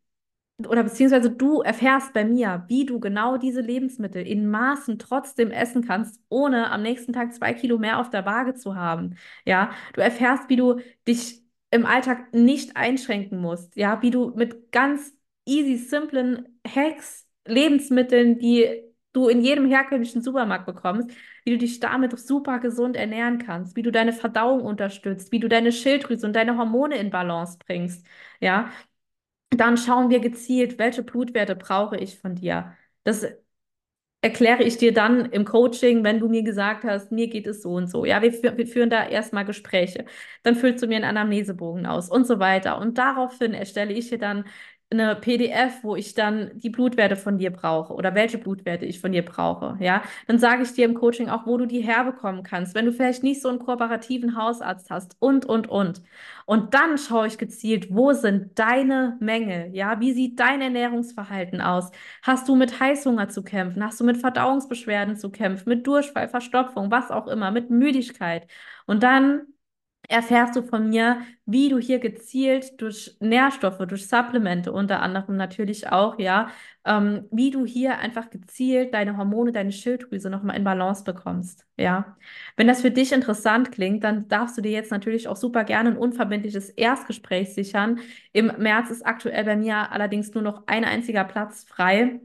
oder 0.69 0.85
beziehungsweise 0.85 1.31
du 1.31 1.63
erfährst 1.63 2.13
bei 2.13 2.25
mir, 2.25 2.65
wie 2.69 2.87
du 2.87 3.01
genau 3.01 3.37
diese 3.37 3.61
Lebensmittel 3.61 4.27
in 4.27 4.49
Maßen 4.51 4.99
trotzdem 4.99 5.51
essen 5.51 5.85
kannst, 5.85 6.21
ohne 6.29 6.71
am 6.71 6.83
nächsten 6.83 7.13
Tag 7.13 7.35
zwei 7.35 7.53
Kilo 7.55 7.79
mehr 7.79 7.99
auf 7.99 8.09
der 8.11 8.25
Waage 8.25 8.55
zu 8.55 8.77
haben. 8.77 9.17
Ja, 9.45 9.73
du 9.95 10.01
erfährst, 10.01 10.49
wie 10.49 10.57
du 10.57 10.81
dich 11.09 11.43
im 11.71 11.87
Alltag 11.87 12.33
nicht 12.33 12.77
einschränken 12.77 13.39
musst. 13.41 13.75
Ja, 13.77 14.01
wie 14.03 14.11
du 14.11 14.31
mit 14.37 14.71
ganz 14.71 15.13
easy, 15.45 15.77
simplen 15.77 16.59
Hacks, 16.67 17.27
Lebensmitteln, 17.47 18.39
die 18.39 18.83
du 19.13 19.29
in 19.29 19.41
jedem 19.43 19.67
herkömmlichen 19.69 20.23
Supermarkt 20.23 20.67
bekommst, 20.67 21.11
wie 21.45 21.51
du 21.53 21.59
dich 21.59 21.79
damit 21.81 22.19
super 22.19 22.59
gesund 22.59 22.97
ernähren 22.97 23.39
kannst, 23.39 23.77
wie 23.77 23.83
du 23.83 23.93
deine 23.93 24.13
Verdauung 24.13 24.63
unterstützt, 24.63 25.31
wie 25.33 25.41
du 25.41 25.49
deine 25.49 25.73
Schilddrüse 25.73 26.27
und 26.27 26.33
deine 26.35 26.57
Hormone 26.57 26.97
in 26.97 27.11
Balance 27.11 27.59
bringst. 27.65 28.05
Ja, 28.41 28.71
dann 29.61 29.77
schauen 29.77 30.11
wir 30.11 30.21
gezielt, 30.21 30.79
welche 30.79 31.03
Blutwerte 31.03 31.57
brauche 31.57 31.97
ich 31.97 32.19
von 32.19 32.35
dir. 32.35 32.77
Das 33.05 33.27
erkläre 34.23 34.63
ich 34.65 34.79
dir 34.79 34.93
dann 34.95 35.27
im 35.27 35.45
Coaching, 35.45 36.03
wenn 36.03 36.19
du 36.19 36.29
mir 36.29 36.43
gesagt 36.43 36.85
hast, 36.85 37.13
mir 37.13 37.29
geht 37.29 37.47
es 37.47 37.63
so 37.63 37.75
und 37.75 37.89
so. 37.91 38.05
Ja, 38.07 38.23
wir, 38.23 38.33
fü 38.33 38.57
wir 38.57 38.67
führen 38.67 38.89
da 38.91 39.07
erstmal 39.07 39.45
Gespräche. 39.45 40.07
Dann 40.43 40.57
füllst 40.57 40.83
du 40.83 40.87
mir 40.87 40.97
einen 40.97 41.05
Anamnesebogen 41.05 41.85
aus 41.87 42.09
und 42.11 42.27
so 42.27 42.39
weiter. 42.39 42.79
Und 42.79 42.97
daraufhin 42.99 43.53
erstelle 43.53 43.93
ich 43.93 44.09
dir 44.09 44.19
dann 44.19 44.47
eine 44.95 45.17
PDF, 45.17 45.83
wo 45.83 45.97
ich 45.97 46.15
dann 46.15 46.51
die 46.55 46.71
Blutwerte 46.71 47.17
von 47.17 47.39
dir 47.39 47.51
brauche 47.51 47.93
oder 47.93 48.15
welche 48.15 48.39
Blutwerte 48.39 48.87
ich 48.87 49.01
von 49.01 49.13
dir 49.13 49.25
brauche, 49.25 49.77
ja, 49.81 50.03
dann 50.27 50.39
sage 50.39 50.63
ich 50.63 50.73
dir 50.73 50.87
im 50.87 50.95
Coaching 50.95 51.29
auch, 51.29 51.47
wo 51.47 51.59
du 51.59 51.67
die 51.67 51.81
herbekommen 51.81 52.43
kannst, 52.43 52.75
wenn 52.75 52.87
du 52.87 52.93
vielleicht 52.93 53.23
nicht 53.23 53.43
so 53.43 53.49
einen 53.49 53.59
kooperativen 53.59 54.37
Hausarzt 54.37 54.91
hast 54.91 55.17
und, 55.19 55.45
und, 55.45 55.69
und. 55.69 56.03
Und 56.47 56.75
dann 56.75 56.99
schaue 56.99 57.27
ich 57.27 57.39
gezielt, 57.39 57.89
wo 57.95 58.13
sind 58.13 58.59
deine 58.59 59.17
Mängel, 59.21 59.71
ja, 59.75 60.01
wie 60.01 60.13
sieht 60.13 60.39
dein 60.41 60.61
Ernährungsverhalten 60.61 61.61
aus? 61.61 61.91
Hast 62.23 62.49
du 62.49 62.57
mit 62.57 62.81
Heißhunger 62.81 63.29
zu 63.29 63.43
kämpfen? 63.43 63.85
Hast 63.85 64.01
du 64.01 64.05
mit 64.05 64.17
Verdauungsbeschwerden 64.19 65.17
zu 65.17 65.31
kämpfen? 65.31 65.69
Mit 65.69 65.87
Durchfall, 65.87 66.29
Verstopfung, 66.29 66.91
was 66.91 67.11
auch 67.11 67.27
immer, 67.29 67.51
mit 67.51 67.71
Müdigkeit? 67.71 68.47
Und 68.87 69.03
dann 69.03 69.43
erfährst 70.09 70.57
du 70.57 70.63
von 70.63 70.89
mir, 70.89 71.19
wie 71.47 71.69
du 71.69 71.79
hier 71.79 71.99
gezielt 71.99 72.81
durch 72.81 73.17
Nährstoffe, 73.21 73.79
durch 73.87 74.09
Supplemente 74.09 74.73
unter 74.73 75.01
anderem 75.03 75.37
natürlich 75.37 75.91
auch, 75.91 76.19
ja, 76.19 76.51
ähm, 76.85 77.27
wie 77.31 77.51
du 77.51 77.65
hier 77.67 77.99
einfach 77.99 78.31
gezielt 78.31 78.95
deine 78.95 79.17
Hormone, 79.17 79.53
deine 79.53 79.73
Schilddrüse 79.73 80.31
nochmal 80.31 80.57
in 80.57 80.65
Balance 80.65 81.05
bekommst, 81.05 81.67
ja. 81.77 82.17
Wenn 82.57 82.67
das 82.67 82.83
für 82.83 82.91
dich 82.91 83.13
interessant 83.13 83.73
klingt, 83.73 84.05
dann 84.05 84.29
darfst 84.29 84.57
du 84.59 84.63
dir 84.63 84.73
jetzt 84.73 84.91
natürlich 84.91 85.29
auch 85.29 85.37
super 85.37 85.65
gerne 85.65 85.91
ein 85.91 85.97
unverbindliches 85.97 86.71
Erstgespräch 86.71 87.55
sichern. 87.55 88.01
Im 88.33 88.53
März 88.59 88.91
ist 88.91 89.07
aktuell 89.07 89.45
bei 89.45 89.57
mir 89.57 89.91
allerdings 89.93 90.33
nur 90.35 90.43
noch 90.43 90.67
ein 90.67 90.85
einziger 90.85 91.25
Platz 91.25 91.65
frei. 91.65 92.21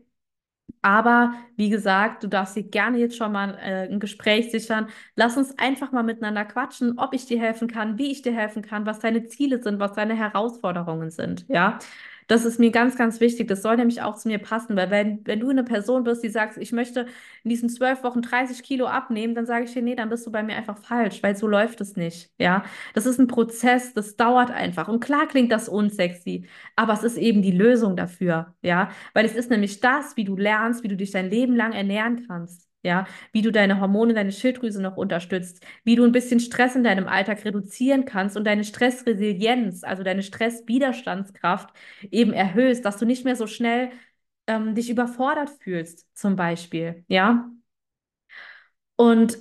Aber 0.81 1.33
wie 1.57 1.69
gesagt, 1.69 2.23
du 2.23 2.27
darfst 2.27 2.55
dir 2.55 2.63
gerne 2.63 2.97
jetzt 2.99 3.17
schon 3.17 3.31
mal 3.33 3.55
äh, 3.61 3.87
ein 3.91 3.99
Gespräch 3.99 4.49
sichern. 4.51 4.87
Lass 5.15 5.35
uns 5.35 5.57
einfach 5.57 5.91
mal 5.91 6.03
miteinander 6.03 6.45
quatschen, 6.45 6.97
ob 6.97 7.13
ich 7.13 7.25
dir 7.25 7.39
helfen 7.39 7.67
kann, 7.67 7.97
wie 7.97 8.11
ich 8.11 8.21
dir 8.21 8.33
helfen 8.33 8.61
kann, 8.61 8.85
was 8.85 8.99
deine 8.99 9.27
Ziele 9.27 9.61
sind, 9.61 9.79
was 9.79 9.93
deine 9.93 10.15
Herausforderungen 10.15 11.09
sind. 11.11 11.45
Ja, 11.49 11.79
das 12.29 12.45
ist 12.45 12.59
mir 12.59 12.69
ganz, 12.71 12.95
ganz 12.95 13.19
wichtig. 13.19 13.47
Das 13.47 13.63
soll 13.63 13.75
nämlich 13.75 14.01
auch 14.03 14.15
zu 14.15 14.27
mir 14.27 14.37
passen, 14.37 14.75
weil 14.75 14.91
wenn, 14.91 15.25
wenn 15.25 15.39
du 15.39 15.49
eine 15.49 15.63
Person 15.63 16.03
bist, 16.03 16.23
die 16.23 16.29
sagt, 16.29 16.57
ich 16.57 16.71
möchte 16.71 17.07
in 17.43 17.49
diesen 17.49 17.69
zwölf 17.69 18.03
Wochen 18.03 18.21
30 18.21 18.61
Kilo 18.63 18.85
abnehmen, 18.85 19.33
dann 19.33 19.47
sage 19.47 19.65
ich 19.65 19.73
dir, 19.73 19.81
nee, 19.81 19.95
dann 19.95 20.09
bist 20.09 20.27
du 20.27 20.31
bei 20.31 20.43
mir 20.43 20.55
einfach 20.55 20.77
falsch, 20.77 21.23
weil 21.23 21.35
so 21.35 21.47
läuft 21.47 21.81
es 21.81 21.95
nicht. 21.95 22.31
Ja, 22.37 22.63
das 22.93 23.07
ist 23.07 23.19
ein 23.19 23.27
Prozess, 23.27 23.93
das 23.93 24.15
dauert 24.15 24.51
einfach. 24.51 24.87
Und 24.87 24.99
klar 25.01 25.27
klingt 25.27 25.51
das 25.51 25.67
unsexy, 25.67 26.47
aber 26.75 26.93
es 26.93 27.03
ist 27.03 27.17
eben 27.17 27.41
die 27.41 27.51
Lösung 27.51 27.95
dafür. 27.95 28.53
Ja, 28.61 28.89
weil 29.13 29.25
es 29.25 29.35
ist 29.35 29.49
nämlich 29.49 29.79
das, 29.79 30.15
wie 30.15 30.23
du 30.23 30.35
lernst, 30.37 30.83
wie 30.83 30.87
du 30.87 30.95
dich 30.97 31.11
dein 31.11 31.29
Leben 31.31 31.55
lang 31.55 31.73
ernähren 31.73 32.25
kannst 32.27 32.68
ja, 32.83 33.05
wie 33.33 33.41
du 33.41 33.51
deine 33.51 33.79
Hormone, 33.81 34.13
deine 34.13 34.31
Schilddrüse 34.31 34.81
noch 34.81 34.97
unterstützt, 34.97 35.65
wie 35.83 35.95
du 35.95 36.03
ein 36.05 36.11
bisschen 36.11 36.39
Stress 36.39 36.75
in 36.75 36.83
deinem 36.83 37.07
Alltag 37.07 37.43
reduzieren 37.45 38.05
kannst 38.05 38.37
und 38.37 38.45
deine 38.45 38.63
Stressresilienz, 38.63 39.83
also 39.83 40.03
deine 40.03 40.23
Stresswiderstandskraft 40.23 41.69
eben 42.11 42.33
erhöhst, 42.33 42.85
dass 42.85 42.97
du 42.97 43.05
nicht 43.05 43.25
mehr 43.25 43.35
so 43.35 43.47
schnell 43.47 43.91
ähm, 44.47 44.75
dich 44.75 44.89
überfordert 44.89 45.49
fühlst, 45.61 46.07
zum 46.15 46.35
Beispiel, 46.35 47.03
ja. 47.07 47.49
Und 48.95 49.37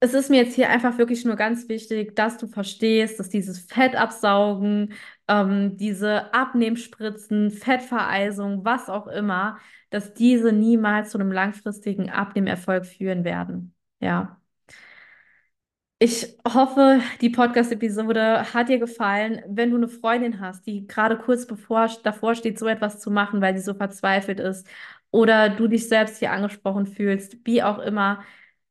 es 0.00 0.14
ist 0.14 0.30
mir 0.30 0.38
jetzt 0.42 0.54
hier 0.54 0.70
einfach 0.70 0.96
wirklich 0.98 1.24
nur 1.26 1.36
ganz 1.36 1.68
wichtig, 1.68 2.16
dass 2.16 2.38
du 2.38 2.46
verstehst, 2.46 3.20
dass 3.20 3.28
dieses 3.28 3.60
Fettabsaugen, 3.60 4.94
ähm, 5.28 5.76
diese 5.76 6.32
Abnehmspritzen, 6.32 7.50
Fettvereisung, 7.50 8.64
was 8.64 8.88
auch 8.88 9.06
immer, 9.08 9.58
dass 9.90 10.14
diese 10.14 10.52
niemals 10.52 11.10
zu 11.10 11.18
einem 11.18 11.32
langfristigen 11.32 12.10
Abnehmerfolg 12.10 12.86
führen 12.86 13.24
werden. 13.24 13.74
Ja. 14.00 14.40
Ich 16.02 16.38
hoffe, 16.48 17.00
die 17.20 17.28
Podcast-Episode 17.28 18.54
hat 18.54 18.70
dir 18.70 18.78
gefallen. 18.78 19.42
Wenn 19.46 19.70
du 19.70 19.76
eine 19.76 19.88
Freundin 19.88 20.40
hast, 20.40 20.66
die 20.66 20.86
gerade 20.86 21.18
kurz 21.18 21.46
bevor, 21.46 21.90
davor 22.02 22.34
steht, 22.34 22.58
so 22.58 22.66
etwas 22.66 23.00
zu 23.00 23.10
machen, 23.10 23.42
weil 23.42 23.54
sie 23.56 23.62
so 23.62 23.74
verzweifelt 23.74 24.40
ist, 24.40 24.66
oder 25.10 25.50
du 25.50 25.68
dich 25.68 25.88
selbst 25.88 26.18
hier 26.18 26.32
angesprochen 26.32 26.86
fühlst, 26.86 27.36
wie 27.44 27.62
auch 27.62 27.78
immer, 27.80 28.22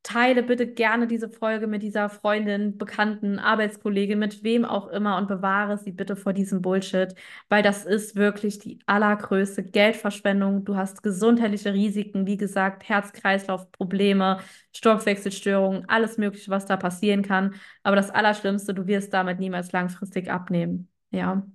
Teile 0.03 0.43
bitte 0.43 0.65
gerne 0.65 1.07
diese 1.07 1.29
Folge 1.29 1.67
mit 1.67 1.83
dieser 1.83 2.09
Freundin, 2.09 2.77
Bekannten, 2.77 3.37
Arbeitskollegin, 3.37 4.17
mit 4.17 4.43
wem 4.43 4.65
auch 4.65 4.87
immer 4.87 5.17
und 5.17 5.27
bewahre 5.27 5.77
sie 5.77 5.91
bitte 5.91 6.15
vor 6.15 6.33
diesem 6.33 6.61
Bullshit, 6.61 7.13
weil 7.49 7.61
das 7.63 7.85
ist 7.85 8.15
wirklich 8.15 8.59
die 8.59 8.79
allergrößte 8.85 9.63
Geldverschwendung. 9.63 10.63
Du 10.63 10.77
hast 10.77 11.03
gesundheitliche 11.03 11.73
Risiken, 11.73 12.25
wie 12.25 12.37
gesagt, 12.37 12.87
Herz-Kreislauf-Probleme, 12.87 14.39
Stoffwechselstörungen, 14.73 15.87
alles 15.89 16.17
Mögliche, 16.17 16.49
was 16.49 16.65
da 16.65 16.77
passieren 16.77 17.21
kann. 17.21 17.55
Aber 17.83 17.95
das 17.97 18.09
Allerschlimmste, 18.09 18.73
du 18.73 18.87
wirst 18.87 19.13
damit 19.13 19.39
niemals 19.39 19.71
langfristig 19.73 20.31
abnehmen. 20.31 20.87
Ja. 21.11 21.45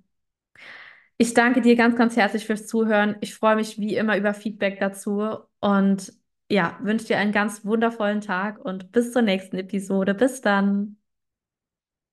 Ich 1.17 1.33
danke 1.33 1.61
dir 1.61 1.75
ganz, 1.75 1.95
ganz 1.97 2.15
herzlich 2.17 2.45
fürs 2.45 2.67
Zuhören. 2.67 3.15
Ich 3.21 3.35
freue 3.35 3.55
mich 3.55 3.79
wie 3.79 3.95
immer 3.95 4.17
über 4.17 4.33
Feedback 4.33 4.79
dazu 4.79 5.39
und 5.61 6.13
ja, 6.49 6.77
wünsche 6.81 7.07
dir 7.07 7.17
einen 7.17 7.31
ganz 7.31 7.65
wundervollen 7.65 8.21
Tag 8.21 8.59
und 8.63 8.91
bis 8.91 9.11
zur 9.11 9.21
nächsten 9.21 9.57
Episode. 9.57 10.13
Bis 10.13 10.41
dann. 10.41 10.97